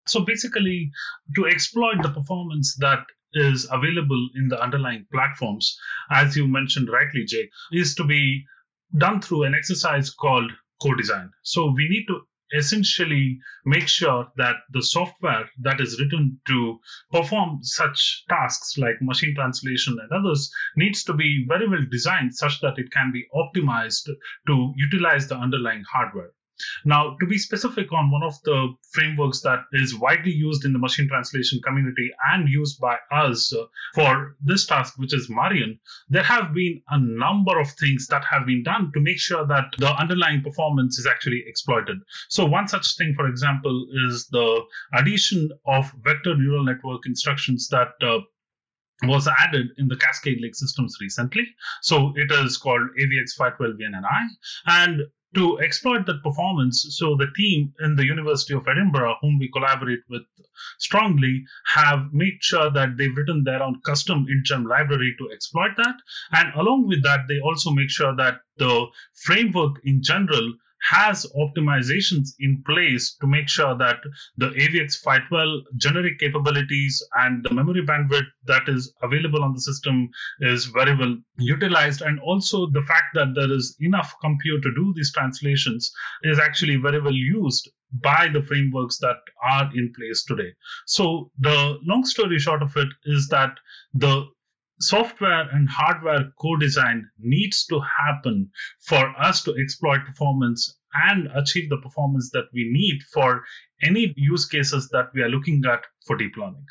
So, 0.07 0.25
basically, 0.25 0.93
to 1.35 1.47
exploit 1.47 2.01
the 2.01 2.11
performance 2.11 2.77
that 2.79 3.05
is 3.33 3.69
available 3.73 4.29
in 4.37 4.49
the 4.49 4.63
underlying 4.63 5.07
platforms, 5.13 5.77
as 6.13 6.37
you 6.37 6.47
mentioned 6.47 6.89
rightly, 6.89 7.25
Jay, 7.27 7.51
is 7.73 7.97
to 7.97 8.05
be 8.05 8.45
done 8.97 9.21
through 9.21 9.43
an 9.43 9.55
exercise 9.55 10.11
called 10.11 10.53
co-design. 10.81 11.31
So 11.43 11.73
we 11.73 11.89
need 11.89 12.07
to 12.09 12.21
essentially 12.53 13.41
make 13.65 13.89
sure 13.89 14.29
that 14.37 14.57
the 14.73 14.83
software 14.83 15.51
that 15.63 15.81
is 15.81 16.01
written 16.01 16.41
to 16.47 16.79
perform 17.11 17.59
such 17.63 18.25
tasks 18.29 18.79
like 18.79 18.95
machine 19.01 19.35
translation 19.35 19.99
and 20.01 20.13
others 20.13 20.51
needs 20.77 21.03
to 21.05 21.13
be 21.13 21.45
very 21.49 21.69
well 21.69 21.85
designed 21.91 22.35
such 22.35 22.61
that 22.61 22.79
it 22.79 22.91
can 22.93 23.11
be 23.13 23.27
optimized 23.35 24.09
to 24.47 24.73
utilize 24.77 25.29
the 25.29 25.37
underlying 25.37 25.83
hardware. 25.93 26.31
Now, 26.85 27.17
to 27.21 27.27
be 27.27 27.39
specific 27.39 27.93
on 27.93 28.11
one 28.11 28.23
of 28.23 28.35
the 28.45 28.75
frameworks 28.93 29.41
that 29.43 29.61
is 29.73 29.95
widely 29.99 30.33
used 30.33 30.65
in 30.65 30.73
the 30.73 30.79
machine 30.79 31.09
translation 31.09 31.61
community 31.63 32.11
and 32.33 32.49
used 32.49 32.81
by 32.81 32.97
us 33.11 33.53
uh, 33.53 33.65
for 33.95 34.37
this 34.43 34.67
task, 34.67 34.95
which 34.97 35.15
is 35.15 35.29
Marian, 35.29 35.79
there 36.09 36.23
have 36.23 36.55
been 36.55 36.83
a 36.91 36.99
number 36.99 37.59
of 37.59 37.71
things 37.73 38.07
that 38.09 38.25
have 38.25 38.47
been 38.47 38.63
done 38.63 38.91
to 38.95 39.01
make 39.01 39.19
sure 39.19 39.47
that 39.47 39.67
the 39.79 39.95
underlying 39.95 40.43
performance 40.43 40.99
is 40.99 41.07
actually 41.07 41.45
exploited. 41.47 41.99
So, 42.29 42.45
one 42.45 42.69
such 42.69 42.97
thing, 42.97 43.15
for 43.15 43.29
example, 43.29 43.87
is 44.09 44.27
the 44.29 44.63
addition 44.95 45.51
of 45.67 45.93
vector 46.03 46.37
neural 46.37 46.65
network 46.65 47.07
instructions 47.07 47.69
that 47.69 47.93
uh, 48.03 48.21
was 49.03 49.29
added 49.29 49.67
in 49.77 49.89
the 49.89 49.97
Cascade 49.97 50.39
Lake 50.41 50.55
systems 50.55 50.97
recently. 51.01 51.47
So 51.83 52.13
it 52.17 52.31
is 52.33 52.57
called 52.57 52.89
AVX512VNNI. 52.99 54.27
And 54.67 55.03
to 55.35 55.59
exploit 55.61 56.07
that 56.07 56.23
performance. 56.23 56.87
So 56.99 57.17
the 57.17 57.27
team 57.37 57.75
in 57.81 57.97
the 57.97 58.07
University 58.07 58.55
of 58.55 58.67
Edinburgh, 58.69 59.17
whom 59.21 59.39
we 59.39 59.51
collaborate 59.51 60.01
with 60.09 60.23
strongly, 60.79 61.45
have 61.75 62.13
made 62.13 62.39
sure 62.41 62.71
that 62.71 62.97
they've 62.97 63.17
written 63.17 63.45
their 63.45 63.63
own 63.63 63.81
custom 63.85 64.27
intgemm 64.27 64.67
library 64.67 65.15
to 65.19 65.31
exploit 65.33 65.77
that. 65.77 65.97
And 66.33 66.55
along 66.55 66.87
with 66.87 67.03
that, 67.03 67.21
they 67.29 67.41
also 67.41 67.71
make 67.71 67.91
sure 67.91 68.15
that 68.17 68.41
the 68.57 68.87
framework 69.25 69.81
in 69.85 70.03
general 70.03 70.55
has 70.83 71.27
optimizations 71.37 72.31
in 72.39 72.63
place 72.67 73.17
to 73.21 73.27
make 73.27 73.49
sure 73.49 73.77
that 73.77 73.97
the 74.37 74.51
AVX512 74.51 75.63
generic 75.77 76.19
capabilities 76.19 77.03
and 77.15 77.45
the 77.45 77.55
memory 77.55 77.85
bandwidth 77.85 78.27
that 78.47 78.69
is 78.69 78.93
available 79.03 79.43
on 79.43 79.53
the 79.53 79.61
system 79.61 80.09
is 80.41 80.67
very 80.67 80.97
well 80.97 81.17
utilized. 81.39 82.03
And 82.03 82.21
also 82.21 82.67
the 82.67 82.83
fact 82.83 83.15
that 83.15 83.35
there 83.35 83.51
is 83.51 83.77
enough 83.81 84.15
compute 84.21 84.63
to 84.63 84.75
do 84.75 84.93
these 84.95 85.13
translations 85.13 85.91
is 86.23 86.39
actually 86.39 86.77
very 86.77 87.01
well 87.01 87.15
used 87.15 87.71
by 88.03 88.29
the 88.33 88.43
frameworks 88.43 88.99
that 88.99 89.17
are 89.43 89.71
in 89.75 89.93
place 89.97 90.25
today. 90.25 90.53
So 90.87 91.31
the 91.39 91.79
long 91.85 92.05
story 92.05 92.39
short 92.39 92.63
of 92.63 92.77
it 92.77 92.89
is 93.05 93.29
that 93.29 93.57
the 93.95 94.27
software 94.81 95.49
and 95.53 95.69
hardware 95.69 96.31
co-design 96.41 97.09
needs 97.19 97.65
to 97.67 97.81
happen 97.81 98.51
for 98.81 99.13
us 99.21 99.43
to 99.45 99.55
exploit 99.57 100.05
performance 100.07 100.79
and 100.95 101.29
achieve 101.35 101.69
the 101.69 101.79
performance 101.79 102.31
that 102.33 102.47
we 102.53 102.69
need 102.71 103.03
for 103.13 103.43
any 103.83 104.15
use 104.17 104.47
cases 104.47 104.89
that 104.91 105.09
we 105.15 105.23
are 105.23 105.29
looking 105.29 105.63
at 105.67 105.85
for 106.07 106.17
deep 106.17 106.37
learning. 106.37 106.65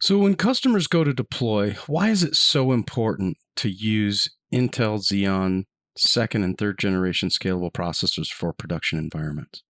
So 0.00 0.18
when 0.18 0.34
customers 0.34 0.86
go 0.86 1.04
to 1.04 1.12
deploy, 1.12 1.76
why 1.86 2.08
is 2.08 2.22
it 2.22 2.34
so 2.34 2.72
important 2.72 3.36
to 3.56 3.68
use 3.68 4.30
Intel 4.52 4.98
Xeon 4.98 5.64
second 5.96 6.44
and 6.44 6.56
third 6.56 6.78
generation 6.78 7.28
scalable 7.28 7.72
processors 7.72 8.28
for 8.28 8.52
production 8.52 8.98
environments? 8.98 9.62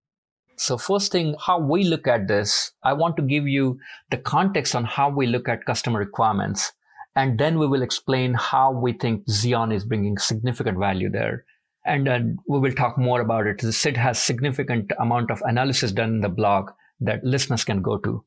So 0.56 0.76
first 0.76 1.11
thing, 1.11 1.35
how 1.44 1.59
we 1.59 1.85
look 1.85 2.06
at 2.06 2.28
this, 2.28 2.70
I 2.85 2.92
want 2.92 3.16
to 3.16 3.23
give 3.23 3.49
you 3.49 3.78
the 4.11 4.18
context 4.18 4.75
on 4.76 4.85
how 4.85 5.09
we 5.09 5.26
look 5.26 5.49
at 5.49 5.64
customer 5.64 5.99
requirements 5.99 6.73
and 7.20 7.38
then 7.38 7.58
we 7.58 7.66
will 7.66 7.82
explain 7.82 8.32
how 8.32 8.72
we 8.72 8.94
think 8.94 9.26
Xeon 9.26 9.74
is 9.74 9.84
bringing 9.84 10.16
significant 10.16 10.78
value 10.78 11.10
there. 11.10 11.44
And 11.84 12.06
then 12.06 12.38
we 12.48 12.58
will 12.58 12.72
talk 12.72 12.96
more 12.96 13.20
about 13.20 13.46
it. 13.46 13.60
Sid 13.60 13.98
has 13.98 14.18
significant 14.18 14.90
amount 14.98 15.30
of 15.30 15.42
analysis 15.44 15.92
done 15.92 16.14
in 16.14 16.20
the 16.22 16.30
blog 16.30 16.70
that 16.98 17.22
listeners 17.22 17.62
can 17.62 17.82
go 17.82 17.98
to. 17.98 18.24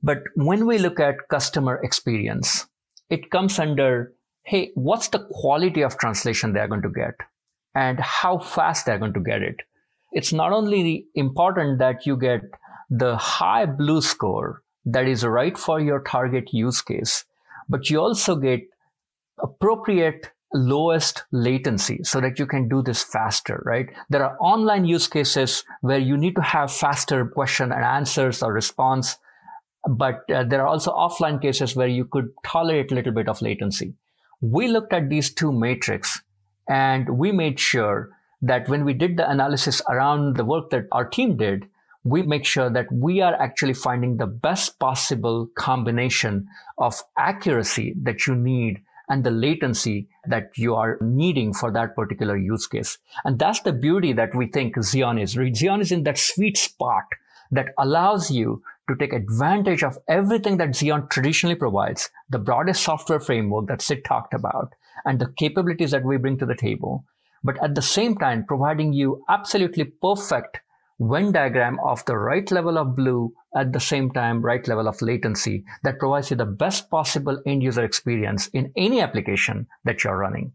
But 0.00 0.18
when 0.36 0.64
we 0.64 0.78
look 0.78 1.00
at 1.00 1.26
customer 1.28 1.80
experience, 1.82 2.68
it 3.10 3.32
comes 3.32 3.58
under, 3.58 4.12
hey, 4.44 4.70
what's 4.76 5.08
the 5.08 5.26
quality 5.32 5.82
of 5.82 5.98
translation 5.98 6.52
they're 6.52 6.68
going 6.68 6.82
to 6.82 6.90
get 6.90 7.16
and 7.74 7.98
how 7.98 8.38
fast 8.38 8.86
they're 8.86 9.00
going 9.00 9.14
to 9.14 9.20
get 9.20 9.42
it? 9.42 9.56
It's 10.12 10.32
not 10.32 10.52
only 10.52 11.06
important 11.16 11.80
that 11.80 12.06
you 12.06 12.16
get 12.16 12.42
the 12.90 13.16
high 13.16 13.66
BLEU 13.66 14.02
score 14.02 14.62
that 14.84 15.08
is 15.08 15.24
right 15.24 15.58
for 15.58 15.80
your 15.80 16.00
target 16.00 16.50
use 16.52 16.80
case, 16.80 17.24
but 17.68 17.90
you 17.90 18.00
also 18.00 18.36
get 18.36 18.60
appropriate 19.42 20.30
lowest 20.54 21.24
latency 21.32 22.02
so 22.04 22.20
that 22.20 22.38
you 22.38 22.46
can 22.46 22.68
do 22.68 22.80
this 22.80 23.02
faster, 23.02 23.60
right? 23.66 23.88
There 24.08 24.24
are 24.24 24.36
online 24.38 24.84
use 24.84 25.08
cases 25.08 25.64
where 25.80 25.98
you 25.98 26.16
need 26.16 26.36
to 26.36 26.42
have 26.42 26.72
faster 26.72 27.26
question 27.26 27.72
and 27.72 27.84
answers 27.84 28.42
or 28.42 28.52
response. 28.52 29.18
But 29.88 30.22
uh, 30.30 30.44
there 30.44 30.62
are 30.62 30.68
also 30.68 30.92
offline 30.92 31.42
cases 31.42 31.74
where 31.76 31.88
you 31.88 32.04
could 32.04 32.30
tolerate 32.44 32.92
a 32.92 32.94
little 32.94 33.12
bit 33.12 33.28
of 33.28 33.42
latency. 33.42 33.94
We 34.40 34.68
looked 34.68 34.92
at 34.92 35.10
these 35.10 35.34
two 35.34 35.52
metrics 35.52 36.22
and 36.68 37.18
we 37.18 37.32
made 37.32 37.58
sure 37.58 38.10
that 38.40 38.68
when 38.68 38.84
we 38.84 38.94
did 38.94 39.16
the 39.16 39.28
analysis 39.28 39.82
around 39.88 40.36
the 40.36 40.44
work 40.44 40.70
that 40.70 40.86
our 40.92 41.04
team 41.04 41.36
did, 41.36 41.68
we 42.04 42.22
make 42.22 42.44
sure 42.44 42.70
that 42.70 42.92
we 42.92 43.20
are 43.22 43.34
actually 43.34 43.74
finding 43.74 44.16
the 44.16 44.26
best 44.26 44.78
possible 44.78 45.48
combination 45.56 46.46
of 46.78 47.02
accuracy 47.18 47.94
that 48.02 48.26
you 48.26 48.34
need 48.34 48.82
and 49.08 49.24
the 49.24 49.30
latency 49.30 50.08
that 50.26 50.50
you 50.56 50.74
are 50.74 50.98
needing 51.00 51.52
for 51.52 51.70
that 51.70 51.94
particular 51.94 52.36
use 52.36 52.66
case. 52.66 52.98
And 53.24 53.38
that's 53.38 53.60
the 53.60 53.72
beauty 53.72 54.12
that 54.12 54.34
we 54.34 54.46
think 54.46 54.76
Xeon 54.76 55.20
is. 55.20 55.34
Xeon 55.34 55.80
is 55.80 55.92
in 55.92 56.04
that 56.04 56.18
sweet 56.18 56.56
spot 56.56 57.04
that 57.50 57.68
allows 57.78 58.30
you 58.30 58.62
to 58.88 58.96
take 58.96 59.12
advantage 59.12 59.82
of 59.82 59.98
everything 60.08 60.58
that 60.58 60.70
Xeon 60.70 61.08
traditionally 61.10 61.54
provides, 61.54 62.10
the 62.28 62.38
broadest 62.38 62.82
software 62.82 63.20
framework 63.20 63.66
that 63.68 63.82
Sid 63.82 64.04
talked 64.04 64.34
about, 64.34 64.74
and 65.04 65.18
the 65.18 65.32
capabilities 65.38 65.90
that 65.90 66.04
we 66.04 66.16
bring 66.16 66.38
to 66.38 66.46
the 66.46 66.56
table. 66.56 67.04
But 67.42 67.62
at 67.62 67.74
the 67.74 67.82
same 67.82 68.16
time, 68.16 68.44
providing 68.46 68.92
you 68.92 69.22
absolutely 69.28 69.84
perfect 69.84 70.60
Venn 71.00 71.32
diagram 71.32 71.78
of 71.84 72.04
the 72.04 72.16
right 72.16 72.48
level 72.50 72.78
of 72.78 72.94
BLEU 72.94 73.32
at 73.56 73.72
the 73.72 73.80
same 73.80 74.10
time 74.12 74.42
right 74.42 74.66
level 74.68 74.86
of 74.86 75.02
latency 75.02 75.64
that 75.82 75.98
provides 75.98 76.30
you 76.30 76.36
the 76.36 76.44
best 76.44 76.88
possible 76.90 77.42
end 77.46 77.62
user 77.62 77.84
experience 77.84 78.48
in 78.48 78.72
any 78.76 79.00
application 79.00 79.66
that 79.84 80.04
you're 80.04 80.16
running. 80.16 80.52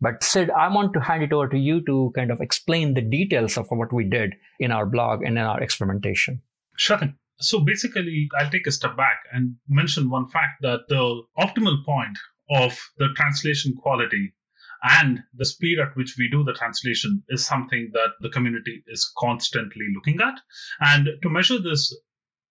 But 0.00 0.24
Sid, 0.24 0.50
I 0.50 0.66
want 0.74 0.94
to 0.94 1.00
hand 1.00 1.22
it 1.22 1.32
over 1.32 1.48
to 1.48 1.58
you 1.58 1.84
to 1.84 2.12
kind 2.16 2.30
of 2.30 2.40
explain 2.40 2.94
the 2.94 3.02
details 3.02 3.56
of 3.56 3.66
what 3.70 3.92
we 3.92 4.04
did 4.04 4.34
in 4.58 4.72
our 4.72 4.84
blog 4.86 5.22
and 5.22 5.38
in 5.38 5.44
our 5.44 5.62
experimentation. 5.62 6.42
Sure. 6.76 6.98
So 7.38 7.60
basically, 7.60 8.28
I'll 8.38 8.50
take 8.50 8.66
a 8.66 8.72
step 8.72 8.96
back 8.96 9.18
and 9.32 9.56
mention 9.68 10.10
one 10.10 10.28
fact 10.28 10.62
that 10.62 10.80
the 10.88 11.22
optimal 11.38 11.84
point 11.84 12.18
of 12.50 12.78
the 12.98 13.08
translation 13.14 13.74
quality 13.76 14.34
and 14.82 15.20
the 15.34 15.44
speed 15.44 15.78
at 15.78 15.96
which 15.96 16.16
we 16.18 16.28
do 16.28 16.42
the 16.42 16.52
translation 16.52 17.22
is 17.28 17.46
something 17.46 17.90
that 17.92 18.10
the 18.20 18.30
community 18.30 18.82
is 18.88 19.10
constantly 19.16 19.86
looking 19.94 20.20
at. 20.20 20.40
And 20.80 21.08
to 21.22 21.30
measure 21.30 21.58
this, 21.60 21.96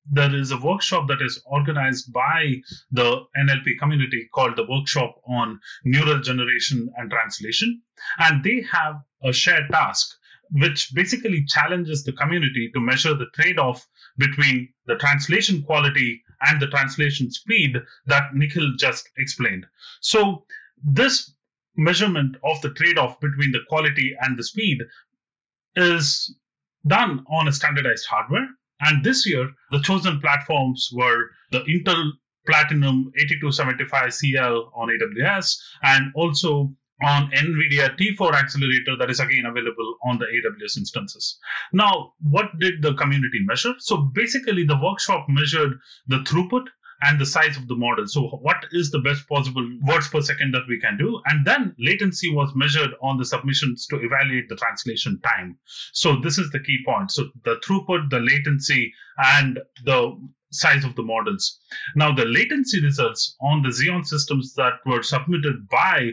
there 0.10 0.34
is 0.34 0.52
a 0.52 0.60
workshop 0.60 1.08
that 1.10 1.22
is 1.22 1.42
organized 1.46 2.12
by 2.12 2.56
the 2.92 3.22
NLP 3.38 3.78
community 3.80 4.30
called 4.34 4.56
the 4.56 4.66
Workshop 4.68 5.16
on 5.28 5.60
Neural 5.84 6.22
Generation 6.22 6.90
and 6.98 7.12
Translation. 7.12 7.82
And 8.18 8.44
they 8.44 8.62
have 8.72 8.96
a 9.24 9.34
shared 9.34 9.70
task 9.70 10.18
which 10.54 10.94
basically 10.94 11.46
challenges 11.46 12.04
the 12.04 12.12
community 12.14 12.70
to 12.74 12.80
measure 12.82 13.14
the 13.14 13.28
trade 13.34 13.58
off 13.58 13.88
between 14.18 14.68
the 14.86 14.98
translation 14.98 15.64
quality 15.64 16.22
and 16.42 16.62
the 16.62 16.68
translation 16.68 17.32
speed 17.32 17.78
that 18.06 18.34
Nikhil 18.34 18.74
just 18.78 19.08
explained. 19.18 19.66
So, 20.02 20.46
this 20.84 21.34
measurement 21.76 22.36
of 22.44 22.62
the 22.62 22.72
trade 22.72 22.98
off 22.98 23.20
between 23.20 23.52
the 23.52 23.62
quality 23.70 24.16
and 24.20 24.38
the 24.38 24.44
speed 24.44 24.80
is 25.76 26.36
done 26.86 27.26
on 27.30 27.48
a 27.48 27.52
standardized 27.52 28.06
hardware. 28.08 28.48
And 28.82 29.04
this 29.04 29.28
year, 29.28 29.50
the 29.72 29.82
chosen 29.82 30.20
platforms 30.20 30.90
were 30.94 31.30
the 31.52 31.62
Intel 31.62 32.12
Platinum 32.48 33.12
8275CL 33.20 34.72
on 34.76 34.90
AWS 34.90 35.58
and 35.84 36.12
also 36.16 36.74
on 37.04 37.32
NVIDIA 37.32 37.98
T4 37.98 38.34
accelerator 38.34 38.96
that 38.98 39.10
is 39.10 39.20
again 39.20 39.46
available 39.46 39.98
on 40.04 40.20
the 40.20 40.26
AWS 40.26 40.78
instances. 40.78 41.40
Now, 41.74 42.14
what 42.22 42.48
did 42.60 42.82
the 42.82 42.94
community 42.96 43.40
measure? 43.44 43.74
So 43.80 43.98
basically, 43.98 44.64
the 44.64 44.80
workshop 44.82 45.26
measured 45.28 45.80
the 46.08 46.20
throughput 46.20 46.66
and 47.02 47.20
the 47.20 47.26
size 47.26 47.58
of 47.58 47.68
the 47.68 47.76
model. 47.76 48.08
So, 48.08 48.22
what 48.42 48.66
is 48.72 48.92
the 48.92 49.00
best 49.00 49.28
possible 49.28 49.68
words 49.84 50.08
per 50.08 50.22
second 50.22 50.54
that 50.54 50.68
we 50.68 50.80
can 50.80 50.98
do? 50.98 51.20
And 51.26 51.46
then 51.46 51.76
latency 51.80 52.34
was 52.34 52.52
measured 52.56 52.92
on 53.02 53.18
the 53.18 53.26
submissions 53.26 53.88
to 53.88 53.98
evaluate 53.98 54.50
the 54.50 54.56
translation 54.56 55.20
time. 55.22 55.58
So, 55.94 56.18
this 56.22 56.38
is 56.38 56.52
the 56.52 56.60
key 56.60 56.80
point. 56.86 57.12
So, 57.12 57.30
the 57.44 57.60
throughput, 57.66 58.10
the 58.10 58.20
latency, 58.20 58.94
and 59.18 59.60
the 59.84 60.18
size 60.52 60.84
of 60.84 60.96
the 60.96 61.04
models. 61.04 61.60
Now, 61.96 62.14
the 62.14 62.26
latency 62.26 62.84
results 62.84 63.36
on 63.42 63.62
the 63.62 63.70
Xeon 63.70 64.06
systems 64.06 64.54
that 64.56 64.74
were 64.86 65.02
submitted 65.02 65.68
by 65.70 66.12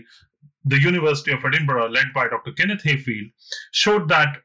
the 0.65 0.81
University 0.81 1.33
of 1.33 1.45
Edinburgh, 1.45 1.91
led 1.91 2.13
by 2.15 2.29
Dr. 2.29 2.53
Kenneth 2.53 2.83
Heafield, 2.83 3.33
showed 3.73 4.09
that 4.09 4.39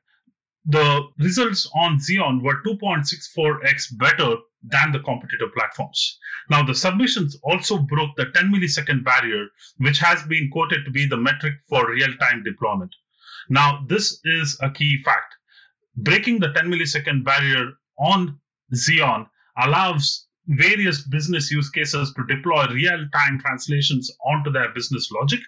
the 0.65 1.01
results 1.19 1.69
on 1.75 1.99
Xeon 1.99 2.41
were 2.41 2.63
2.64x 2.63 3.97
better 3.97 4.37
than 4.63 4.91
the 4.91 4.99
competitor 4.99 5.47
platforms. 5.55 6.19
Now, 6.49 6.63
the 6.63 6.75
submissions 6.75 7.37
also 7.43 7.77
broke 7.77 8.15
the 8.15 8.31
10 8.33 8.51
millisecond 8.51 9.03
barrier, 9.03 9.47
which 9.77 9.99
has 9.99 10.23
been 10.23 10.49
quoted 10.51 10.85
to 10.85 10.91
be 10.91 11.05
the 11.05 11.17
metric 11.17 11.55
for 11.67 11.91
real 11.91 12.13
time 12.19 12.43
deployment. 12.43 12.93
Now, 13.49 13.85
this 13.87 14.19
is 14.23 14.57
a 14.61 14.71
key 14.71 15.01
fact. 15.03 15.35
Breaking 15.95 16.39
the 16.39 16.53
10 16.53 16.69
millisecond 16.71 17.23
barrier 17.23 17.73
on 17.99 18.39
Xeon 18.73 19.27
allows 19.57 20.27
various 20.47 21.01
business 21.01 21.51
use 21.51 21.69
cases 21.69 22.13
to 22.13 22.35
deploy 22.35 22.65
real 22.67 23.07
time 23.13 23.39
translations 23.39 24.11
onto 24.25 24.51
their 24.51 24.73
business 24.73 25.09
logic. 25.11 25.39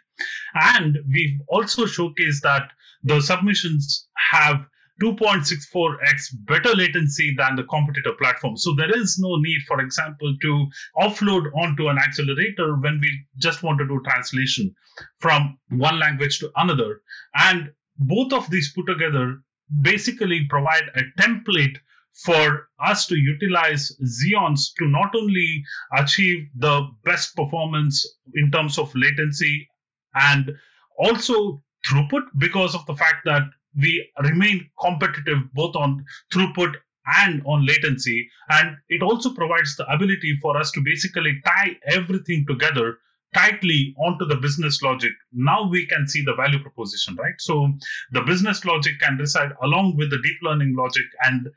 And 0.53 0.97
we've 1.11 1.39
also 1.47 1.85
showcased 1.85 2.41
that 2.43 2.69
the 3.03 3.21
submissions 3.21 4.07
have 4.31 4.65
2.64x 5.01 6.45
better 6.45 6.73
latency 6.73 7.35
than 7.37 7.55
the 7.55 7.63
competitor 7.63 8.13
platform. 8.13 8.55
So 8.55 8.73
there 8.75 8.95
is 8.97 9.17
no 9.19 9.35
need, 9.35 9.61
for 9.67 9.81
example, 9.81 10.35
to 10.41 10.67
offload 10.97 11.51
onto 11.55 11.89
an 11.89 11.97
accelerator 11.97 12.75
when 12.77 12.99
we 13.01 13.25
just 13.37 13.61
want 13.61 13.79
to 13.79 13.87
do 13.87 14.01
translation 14.05 14.73
from 15.19 15.57
one 15.69 15.99
language 15.99 16.39
to 16.39 16.51
another. 16.55 17.01
And 17.35 17.71
both 17.97 18.31
of 18.33 18.49
these 18.49 18.71
put 18.71 18.85
together 18.87 19.41
basically 19.81 20.45
provide 20.49 20.89
a 20.95 21.21
template 21.21 21.77
for 22.23 22.69
us 22.79 23.07
to 23.07 23.17
utilize 23.17 23.91
Xeons 24.01 24.73
to 24.77 24.87
not 24.87 25.13
only 25.15 25.63
achieve 25.97 26.47
the 26.55 26.87
best 27.03 27.35
performance 27.35 28.05
in 28.35 28.51
terms 28.51 28.77
of 28.77 28.95
latency 28.95 29.67
and 30.13 30.51
also 30.97 31.61
throughput 31.85 32.23
because 32.37 32.73
of 32.73 32.85
the 32.85 32.95
fact 32.95 33.25
that 33.25 33.43
we 33.75 34.09
remain 34.23 34.69
competitive 34.79 35.39
both 35.53 35.75
on 35.75 36.05
throughput 36.33 36.73
and 37.17 37.41
on 37.45 37.65
latency. 37.65 38.29
And 38.49 38.77
it 38.89 39.03
also 39.03 39.33
provides 39.33 39.75
the 39.75 39.91
ability 39.91 40.37
for 40.41 40.57
us 40.57 40.71
to 40.71 40.81
basically 40.81 41.41
tie 41.45 41.77
everything 41.87 42.45
together 42.47 42.97
tightly 43.33 43.93
onto 43.97 44.25
the 44.25 44.37
business 44.37 44.81
logic. 44.81 45.11
Now 45.33 45.67
we 45.67 45.85
can 45.87 46.07
see 46.07 46.23
the 46.23 46.35
value 46.35 46.59
proposition, 46.59 47.15
right? 47.15 47.33
So 47.39 47.73
the 48.11 48.21
business 48.21 48.63
logic 48.63 48.93
can 49.01 49.17
reside 49.17 49.51
along 49.61 49.97
with 49.97 50.09
the 50.09 50.21
deep 50.23 50.37
learning 50.41 50.75
logic. 50.75 51.03
And 51.23 51.49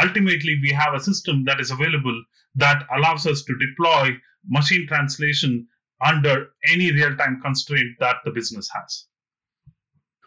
ultimately, 0.00 0.58
we 0.62 0.70
have 0.70 0.94
a 0.94 1.00
system 1.00 1.44
that 1.44 1.60
is 1.60 1.72
available 1.72 2.22
that 2.54 2.86
allows 2.96 3.26
us 3.26 3.42
to 3.42 3.58
deploy 3.58 4.16
machine 4.46 4.86
translation 4.86 5.66
under 6.04 6.50
any 6.70 6.92
real 6.92 7.16
time 7.16 7.40
constraint 7.42 7.96
that 7.98 8.16
the 8.24 8.30
business 8.30 8.68
has. 8.72 9.06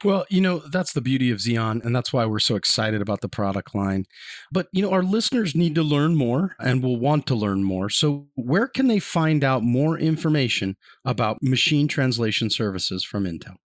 Well, 0.04 0.25
you 0.30 0.42
know, 0.42 0.60
that's 0.60 0.94
the 0.94 1.01
beauty 1.01 1.32
of 1.32 1.39
Xeon, 1.39 1.84
and 1.84 1.96
that's 1.96 2.13
why 2.13 2.25
we're 2.25 2.39
so 2.39 2.56
excited 2.56 3.01
about 3.01 3.22
the 3.22 3.30
product 3.30 3.74
line. 3.74 4.06
But, 4.51 4.68
you 4.72 4.84
know, 4.84 4.92
our 4.92 5.01
listeners 5.01 5.56
need 5.56 5.74
to 5.75 5.84
learn 5.84 6.16
more 6.16 6.56
and 6.60 6.84
will 6.84 6.98
want 6.98 7.25
to 7.27 7.36
learn 7.36 7.63
more. 7.63 7.89
So, 7.89 8.27
where 8.36 8.68
can 8.68 8.88
they 8.88 9.00
find 9.00 9.44
out 9.44 9.63
more 9.63 9.98
information 9.98 10.77
about 11.04 11.42
machine 11.42 11.88
translation 11.88 12.51
services 12.51 13.04
from 13.04 13.25
Intel? 13.25 13.56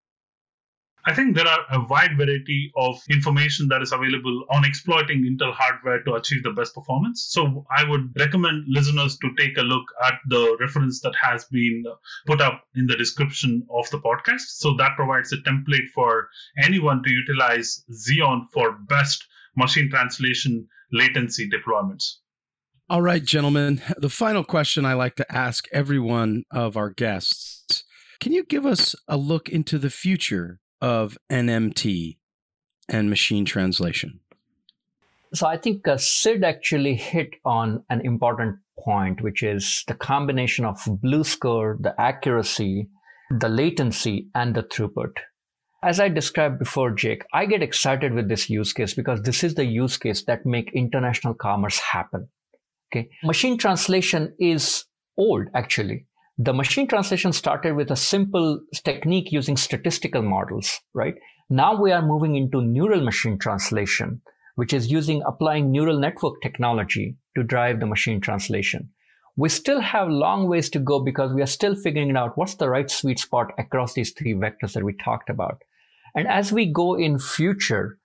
I 1.05 1.15
think 1.15 1.35
there 1.35 1.49
are 1.49 1.65
a 1.73 1.85
wide 1.89 2.17
variety 2.17 2.73
of 2.77 3.01
information 3.11 3.67
that 3.69 3.83
is 3.83 3.93
available 3.93 4.45
on 4.51 4.65
exploiting 4.65 5.25
Intel 5.25 5.53
hardware 5.53 6.03
to 6.05 6.15
achieve 6.15 6.45
the 6.45 6.53
best 6.53 6.75
performance. 6.75 7.27
So 7.29 7.67
I 7.77 7.89
would 7.89 8.13
recommend 8.17 8.65
listeners 8.69 9.19
to 9.19 9.35
take 9.37 9.57
a 9.59 9.63
look 9.63 9.85
at 10.05 10.15
the 10.29 10.57
reference 10.61 11.01
that 11.01 11.15
has 11.21 11.45
been 11.47 11.83
put 12.27 12.41
up 12.41 12.63
in 12.77 12.87
the 12.87 12.97
description 12.97 13.67
of 13.71 13.91
the 13.91 13.99
podcast. 13.99 14.43
So 14.43 14.77
that 14.77 14.95
provides 14.95 15.33
a 15.33 15.39
template 15.39 15.89
for 15.93 16.29
anyone 16.63 17.03
to 17.03 17.11
utilize 17.11 17.85
Xeon 17.91 18.47
for 18.53 18.79
best 18.89 19.27
machine 19.57 19.91
translation 19.91 20.69
latency 20.93 21.51
deployments. 21.51 22.19
All 22.89 23.03
right, 23.03 23.25
gentlemen. 23.25 23.83
The 23.97 24.09
final 24.09 24.45
question 24.45 24.85
I 24.85 24.95
like 24.95 25.17
to 25.17 25.33
ask 25.35 25.67
every 25.73 25.99
one 25.99 26.45
of 26.53 26.77
our 26.77 26.91
guests 26.91 27.85
can 28.23 28.33
you 28.33 28.45
give 28.45 28.65
us 28.65 28.95
a 29.09 29.17
look 29.17 29.49
into 29.49 29.79
the 29.79 29.91
future 29.91 30.61
of 30.83 31.17
NMT 31.31 32.19
and 32.89 33.09
machine 33.09 33.47
translation? 33.47 34.21
So 35.33 35.47
I 35.47 35.57
think 35.57 35.89
uh, 35.89 35.97
Sid 35.97 36.45
actually 36.45 36.95
hit 36.95 37.31
on 37.47 37.85
an 37.89 38.03
important 38.05 38.57
point, 38.79 39.23
which 39.23 39.43
is 39.43 39.85
the 39.87 39.95
combination 39.95 40.67
of 40.67 40.79
BLEU 40.87 41.25
score, 41.25 41.79
the 41.81 41.99
accuracy, 41.99 42.89
the 43.31 43.49
latency, 43.49 44.29
and 44.35 44.55
the 44.55 44.65
throughput. 44.65 45.13
As 45.83 45.99
I 45.99 46.09
described 46.11 46.59
before, 46.59 46.91
Jake, 46.91 47.25
I 47.33 47.47
get 47.47 47.63
excited 47.63 48.13
with 48.13 48.29
this 48.29 48.51
use 48.51 48.73
case 48.73 48.93
because 48.93 49.23
this 49.23 49.43
is 49.43 49.55
the 49.55 49.65
use 49.65 49.97
case 49.97 50.25
that 50.25 50.45
make 50.45 50.71
international 50.75 51.35
commerce 51.35 51.79
happen. 51.79 52.29
Okay. 52.93 53.09
Machine 53.25 53.57
translation 53.57 54.35
is 54.39 54.85
old, 55.17 55.49
actually 55.55 56.07
the 56.39 56.55
machine 56.55 56.89
translation 56.89 57.33
started 57.33 57.77
with 57.77 57.91
a 57.91 57.97
simple 57.97 58.61
technique 58.85 59.31
using 59.31 59.57
statistical 59.57 60.23
models, 60.23 60.81
right? 60.95 61.15
Now 61.51 61.81
we 61.81 61.93
are 61.93 62.01
moving 62.01 62.37
into 62.37 62.63
neural 62.63 63.05
machine 63.05 63.39
translation, 63.39 64.23
which 64.55 64.73
is 64.73 64.91
using 64.91 65.23
applying 65.27 65.71
neural 65.71 65.99
network 65.99 66.41
technology 66.43 67.17
to 67.37 67.43
drive 67.43 67.81
the 67.81 67.87
machine 67.87 68.21
translation. 68.21 68.91
We 69.37 69.49
still 69.49 69.81
have 69.81 70.09
long 70.09 70.49
ways 70.49 70.71
to 70.71 70.79
go 70.79 71.01
because 71.01 71.33
we 71.33 71.43
are 71.43 71.47
still 71.47 71.75
figuring 71.75 72.17
out 72.17 72.37
what's 72.37 72.55
the 72.55 72.69
right 72.69 72.91
sweet 72.91 73.19
spot 73.19 73.53
across 73.59 73.95
these 73.95 74.13
three 74.13 74.35
vectors 74.35 74.73
that 74.73 74.85
we 74.85 74.95
talked 74.95 75.31
about. 75.31 75.63
And 76.15 76.29
as 76.29 76.53
we 76.53 76.71
go 76.71 76.95
in 76.95 77.19
future, 77.19 77.99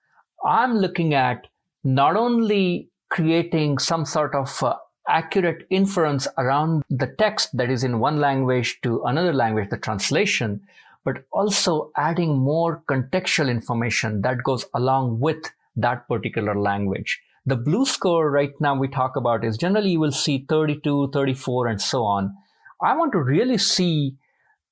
I'm 0.44 0.76
looking 0.76 1.14
at 1.14 1.46
not 1.84 2.16
only 2.16 2.90
creating 3.10 3.78
some 3.78 4.04
sort 4.04 4.34
of 4.34 4.62
uh, 4.62 4.76
accurate 5.08 5.66
inference 5.70 6.28
around 6.36 6.84
the 6.90 7.06
text 7.18 7.56
that 7.56 7.70
is 7.70 7.84
in 7.84 7.98
one 7.98 8.20
language 8.20 8.80
to 8.82 9.02
another 9.04 9.32
language, 9.32 9.70
the 9.70 9.78
translation, 9.78 10.60
but 11.04 11.24
also 11.32 11.90
adding 11.96 12.38
more 12.38 12.82
contextual 12.88 13.50
information 13.50 14.22
that 14.22 14.42
goes 14.42 14.66
along 14.74 15.20
with 15.20 15.50
that 15.76 16.06
particular 16.08 16.58
language. 16.58 17.20
The 17.46 17.56
BLEU 17.56 17.86
score 17.86 18.30
right 18.30 18.52
now 18.60 18.74
we 18.76 18.88
talk 18.88 19.16
about 19.16 19.44
is 19.44 19.56
generally 19.56 19.90
you 19.90 20.00
will 20.00 20.12
see 20.12 20.44
32, 20.48 21.10
34, 21.12 21.66
and 21.68 21.80
so 21.80 22.04
on. 22.04 22.34
I 22.82 22.94
want 22.94 23.12
to 23.12 23.22
really 23.22 23.58
see 23.58 24.16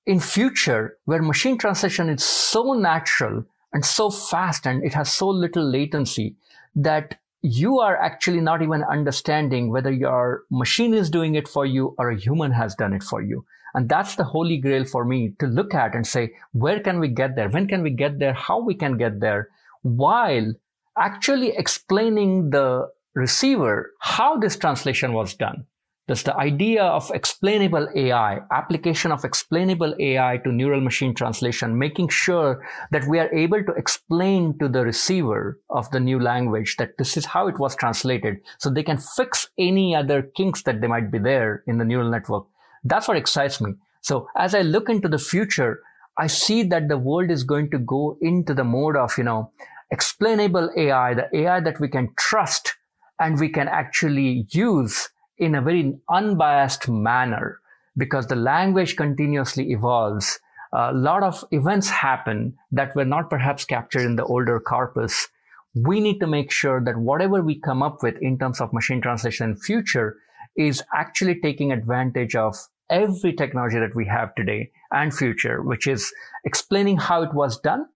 in 0.05 0.20
future 0.20 0.99
where 1.07 1.22
machine 1.22 1.59
translation 1.59 2.09
is 2.09 2.22
so 2.22 2.75
natural 2.75 3.44
and 3.72 3.85
so 3.85 4.11
fast 4.11 4.66
and 4.66 4.85
it 4.85 4.94
has 4.94 5.12
so 5.12 5.29
little 5.29 5.68
latency 5.68 6.37
that 6.75 7.18
you 7.46 7.78
are 7.78 7.96
actually 7.96 8.40
not 8.40 8.61
even 8.61 8.82
understanding 8.82 9.70
whether 9.70 9.92
your 9.92 10.42
machine 10.50 10.92
is 10.92 11.09
doing 11.09 11.37
it 11.37 11.46
for 11.46 11.64
you 11.64 11.94
or 11.96 12.11
a 12.11 12.18
human 12.18 12.50
has 12.50 12.74
done 12.74 12.92
it 12.92 13.04
for 13.04 13.22
you. 13.22 13.44
And 13.74 13.88
that's 13.88 14.16
the 14.16 14.24
holy 14.24 14.56
grail 14.56 14.85
for 14.85 15.04
me 15.04 15.35
to 15.38 15.46
look 15.46 15.72
at 15.72 15.94
and 15.94 16.04
say, 16.04 16.32
where 16.52 16.80
can 16.80 16.98
we 16.98 17.09
get 17.09 17.37
there? 17.37 17.48
When 17.48 17.68
can 17.68 17.82
we 17.82 17.90
get 17.90 18.18
there? 18.18 18.32
How 18.32 18.59
we 18.59 18.74
can 18.74 18.96
get 18.96 19.20
there 19.20 19.48
while 19.82 20.54
actually 20.98 21.50
explaining 21.56 22.50
the 22.50 22.88
receiver 23.14 23.92
how 24.00 24.38
this 24.38 24.56
translation 24.56 25.12
was 25.12 25.35
done. 25.35 25.66
That's 26.08 26.22
the 26.22 26.36
idea 26.36 26.84
of 26.84 27.10
explainable 27.12 27.88
AI, 27.96 28.38
application 28.52 29.10
of 29.10 29.24
explainable 29.24 29.92
AI 29.98 30.36
to 30.44 30.52
neural 30.52 30.80
machine 30.80 31.14
translation, 31.14 31.76
making 31.76 32.10
sure 32.10 32.64
that 32.92 33.08
we 33.08 33.18
are 33.18 33.32
able 33.34 33.64
to 33.64 33.72
explain 33.72 34.56
to 34.58 34.68
the 34.68 34.84
receiver 34.84 35.58
of 35.68 35.90
the 35.90 35.98
new 35.98 36.20
language 36.20 36.76
that 36.76 36.96
this 36.96 37.16
is 37.16 37.24
how 37.24 37.48
it 37.48 37.58
was 37.58 37.74
translated 37.74 38.36
so 38.58 38.70
they 38.70 38.84
can 38.84 38.98
fix 38.98 39.48
any 39.58 39.96
other 39.96 40.22
kinks 40.22 40.62
that 40.62 40.80
they 40.80 40.86
might 40.86 41.10
be 41.10 41.18
there 41.18 41.64
in 41.66 41.78
the 41.78 41.84
neural 41.84 42.08
network. 42.08 42.46
That's 42.84 43.08
what 43.08 43.16
excites 43.16 43.60
me. 43.60 43.72
So 44.00 44.28
as 44.36 44.54
I 44.54 44.62
look 44.62 44.88
into 44.88 45.08
the 45.08 45.18
future, 45.18 45.80
I 46.16 46.28
see 46.28 46.62
that 46.62 46.86
the 46.86 46.98
world 46.98 47.32
is 47.32 47.42
going 47.42 47.70
to 47.72 47.78
go 47.78 48.16
into 48.20 48.54
the 48.54 48.62
mode 48.62 48.94
of, 48.94 49.18
you 49.18 49.24
know, 49.24 49.50
explainable 49.90 50.70
AI, 50.76 51.14
the 51.14 51.28
AI 51.36 51.58
that 51.60 51.80
we 51.80 51.88
can 51.88 52.14
trust 52.16 52.76
and 53.18 53.40
we 53.40 53.48
can 53.48 53.66
actually 53.66 54.46
use 54.50 55.08
in 55.38 55.55
a 55.55 55.62
very 55.62 55.99
unbiased 56.09 56.88
manner 56.88 57.61
because 57.96 58.27
the 58.27 58.37
language 58.37 58.96
continuously 58.96 59.70
evolves. 59.72 60.38
A 60.72 60.92
lot 60.92 61.22
of 61.22 61.44
events 61.51 61.88
happen 61.88 62.57
that 62.72 62.94
were 62.94 63.05
not 63.05 63.31
perhaps 63.31 63.64
captured 63.64 64.05
in 64.05 64.16
the 64.16 64.25
older 64.25 64.61
corpus. 64.61 65.29
We 65.75 66.01
need 66.01 66.18
to 66.20 66.27
make 66.27 66.51
sure 66.51 66.83
that 66.85 66.99
whatever 66.99 67.42
we 67.42 67.61
come 67.61 67.83
up 67.83 68.03
with 68.03 68.16
in 68.20 68.38
terms 68.38 68.61
of 68.61 68.72
machine 68.72 69.01
translation 69.01 69.51
in 69.51 69.57
future 69.57 70.16
is 70.57 70.83
actually 70.94 71.40
taking 71.40 71.72
advantage 71.72 72.35
of 72.35 72.57
every 72.90 73.33
technology 73.33 73.79
that 73.79 73.94
we 73.94 74.07
have 74.07 74.35
today 74.35 74.70
and 74.90 75.14
future, 75.14 75.62
which 75.62 75.87
is 75.87 76.12
explaining 76.44 76.96
how 76.96 77.22
it 77.22 77.35
was 77.35 77.59
done 77.61 77.87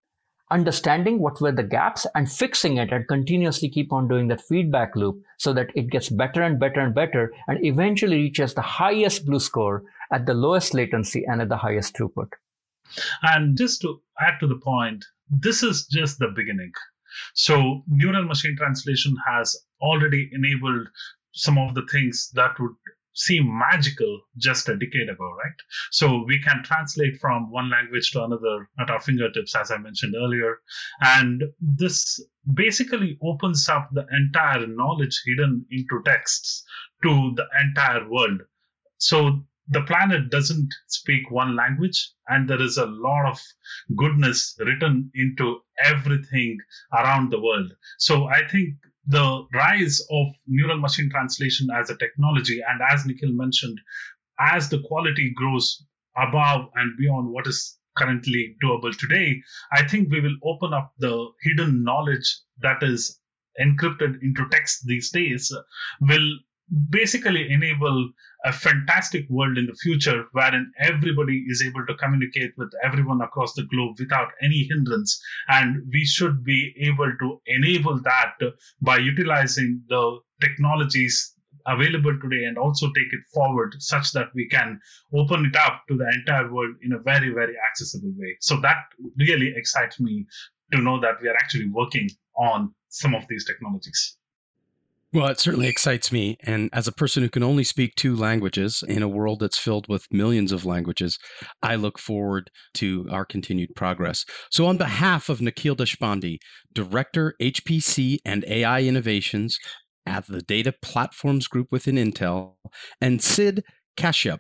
understanding 0.51 1.19
what 1.19 1.41
were 1.41 1.53
the 1.53 1.63
gaps 1.63 2.07
and 2.15 2.31
fixing 2.31 2.77
it 2.77 2.93
and 2.93 3.07
continuously 3.07 3.69
keep 3.69 3.93
on 3.93 4.09
doing 4.09 4.29
that 4.29 4.41
feedback 4.41 4.97
loop 4.97 5.23
so 5.39 5.53
that 5.53 5.71
it 5.75 5.91
gets 5.91 6.09
better 6.09 6.43
and 6.43 6.59
better 6.59 6.81
and 6.81 6.95
better 6.95 7.33
and 7.49 7.65
eventually 7.65 8.17
reaches 8.17 8.55
the 8.55 8.63
highest 8.63 9.27
BLEU 9.27 9.39
score 9.41 9.83
at 10.13 10.27
the 10.27 10.35
lowest 10.35 10.75
latency 10.75 11.25
and 11.27 11.41
at 11.41 11.49
the 11.49 11.57
highest 11.57 11.95
throughput. 11.95 12.29
And 13.23 13.57
just 13.57 13.81
to 13.83 14.03
add 14.21 14.41
to 14.41 14.47
the 14.47 14.59
point, 14.59 15.05
this 15.31 15.63
is 15.63 15.87
just 15.87 16.19
the 16.19 16.29
beginning. 16.29 16.73
So 17.35 17.83
neural 17.87 18.25
machine 18.25 18.57
translation 18.57 19.17
has 19.27 19.57
already 19.81 20.31
enabled 20.33 20.89
some 21.33 21.59
of 21.59 21.75
the 21.75 21.87
things 21.91 22.31
that 22.35 22.59
would 22.59 22.75
seem 23.21 23.59
magical 23.59 24.21
just 24.39 24.69
a 24.69 24.77
decade 24.77 25.11
ago, 25.11 25.31
right? 25.45 25.59
So 25.91 26.25
we 26.27 26.41
can 26.41 26.63
translate 26.65 27.19
from 27.21 27.51
one 27.51 27.71
language 27.71 28.11
to 28.13 28.25
another 28.25 28.69
at 28.81 28.91
our 28.91 29.01
fingertips, 29.01 29.55
as 29.55 29.71
I 29.71 29.77
mentioned 29.77 30.15
earlier. 30.17 30.57
And 31.01 31.43
this 31.61 32.19
basically 32.55 33.19
opens 33.23 33.69
up 33.69 33.91
the 33.93 34.07
entire 34.11 34.67
knowledge 34.67 35.21
hidden 35.27 35.67
into 35.71 36.03
texts 36.05 36.65
to 37.03 37.33
the 37.37 37.47
entire 37.63 38.09
world. 38.09 38.41
So 38.97 39.45
the 39.69 39.83
planet 39.83 40.31
doesn't 40.31 40.75
speak 40.89 41.31
one 41.31 41.55
language, 41.55 42.11
and 42.27 42.49
there 42.49 42.61
is 42.61 42.79
a 42.79 42.87
lot 42.87 43.31
of 43.31 43.39
goodness 43.97 44.57
written 44.59 45.11
into 45.15 45.61
everything 45.85 46.59
around 46.93 47.31
the 47.31 47.41
world. 47.41 47.71
So 47.99 48.25
I 48.25 48.49
think 48.49 48.75
the 49.07 49.47
rise 49.55 50.01
of 50.11 50.27
neural 50.47 50.79
machine 50.79 51.11
translation 51.11 51.69
as 51.75 51.91
a 51.91 51.97
technology, 51.97 52.61
and 52.67 52.81
as 52.91 53.07
Nikhil 53.07 53.33
mentioned, 53.33 53.81
as 54.39 54.69
the 54.69 54.83
quality 54.83 55.33
grows 55.35 55.85
above 56.17 56.71
and 56.75 56.97
beyond 56.99 57.29
what 57.29 57.47
is 57.47 57.79
currently 57.97 58.57
doable 58.63 58.97
today, 58.97 59.43
I 59.73 59.87
think 59.87 60.11
we 60.11 60.21
will 60.21 60.37
open 60.45 60.73
up 60.73 60.93
the 60.99 61.29
hidden 61.43 61.83
knowledge 61.85 62.39
that 62.61 62.83
is 62.83 63.19
encrypted 63.61 64.23
into 64.23 64.49
text 64.51 64.87
these 64.87 65.11
days, 65.11 65.53
will 66.01 66.39
basically 66.89 67.51
enable 67.51 68.11
a 68.45 68.53
fantastic 68.53 69.27
world 69.29 69.59
in 69.59 69.67
the 69.67 69.75
future 69.75 70.25
wherein 70.33 70.73
everybody 70.79 71.45
is 71.49 71.63
able 71.63 71.85
to 71.87 71.95
communicate 71.97 72.53
with 72.57 72.71
everyone 72.83 73.21
across 73.21 73.53
the 73.55 73.65
globe 73.65 73.97
without 73.99 74.29
any 74.43 74.67
hindrance. 74.71 75.23
And 75.49 75.83
we 75.93 76.05
should 76.05 76.43
be 76.43 76.75
able 76.81 77.13
to 77.21 77.41
enable 77.47 78.01
that 78.03 78.35
by 78.81 78.99
utilizing 78.99 79.83
the 79.89 80.21
technologies 80.41 81.35
available 81.67 82.19
today 82.21 82.45
and 82.45 82.57
also 82.57 82.87
take 82.89 83.13
it 83.13 83.21
forward 83.35 83.75
such 83.79 84.13
that 84.13 84.29
we 84.35 84.49
can 84.49 84.81
open 85.15 85.45
it 85.45 85.57
up 85.57 85.83
to 85.89 85.97
the 85.97 86.11
entire 86.21 86.51
world 86.51 86.75
in 86.83 86.93
a 86.93 86.99
very, 86.99 87.31
very 87.31 87.55
accessible 87.69 88.13
way. 88.17 88.37
So 88.41 88.61
that 88.61 88.85
really 89.19 89.53
excites 89.55 90.01
me 90.01 90.27
to 90.73 90.81
know 90.81 91.01
that 91.01 91.21
we 91.21 91.29
are 91.29 91.37
actually 91.37 91.69
working 91.69 92.09
on 92.37 92.75
some 92.89 93.15
of 93.15 93.25
these 93.29 93.45
technologies. 93.45 94.17
Well, 95.13 95.27
it 95.27 95.41
certainly 95.41 95.67
excites 95.67 96.13
me. 96.13 96.37
And 96.45 96.71
as 96.73 96.87
a 96.87 96.93
person 96.93 97.25
who 97.25 97.29
can 97.29 97.43
only 97.43 97.65
speak 97.65 97.97
two 97.97 98.15
languages 98.15 98.85
in 98.87 99.03
a 99.03 99.09
world 99.09 99.41
that's 99.41 99.59
filled 99.59 99.89
with 99.89 100.07
millions 100.13 100.53
of 100.53 100.65
languages, 100.65 101.19
I 101.61 101.75
look 101.75 101.99
forward 101.99 102.49
to 102.75 103.09
our 103.11 103.25
continued 103.25 103.71
progress. 103.75 104.25
So, 104.53 104.67
on 104.67 104.77
behalf 104.77 105.29
of 105.29 105.41
Nikhil 105.41 105.75
Deshpande, 105.75 106.39
Director, 106.73 107.35
HPC 107.43 108.19
and 108.25 108.45
AI 108.47 108.83
Innovations 108.83 109.59
at 110.07 110.29
the 110.29 110.43
Data 110.43 110.73
Platforms 110.81 111.49
Group 111.49 111.69
within 111.73 111.97
Intel, 111.97 112.55
and 113.01 113.21
Sid 113.21 113.65
Kashyap, 113.97 114.39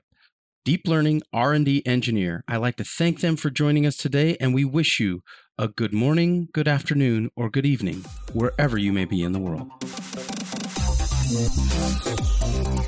Deep 0.64 0.86
Learning 0.86 1.20
R&D 1.32 1.82
Engineer, 1.84 2.44
I'd 2.46 2.58
like 2.58 2.76
to 2.76 2.84
thank 2.84 3.20
them 3.20 3.34
for 3.34 3.50
joining 3.50 3.86
us 3.86 3.96
today, 3.96 4.36
and 4.40 4.54
we 4.54 4.64
wish 4.64 5.00
you 5.00 5.22
a 5.58 5.66
good 5.66 5.92
morning, 5.92 6.48
good 6.52 6.68
afternoon, 6.68 7.30
or 7.34 7.50
good 7.50 7.66
evening, 7.66 8.04
wherever 8.32 8.78
you 8.78 8.92
may 8.92 9.04
be 9.04 9.22
in 9.22 9.32
the 9.32 9.40
world. 9.40 9.68
Yeah. 11.30 12.79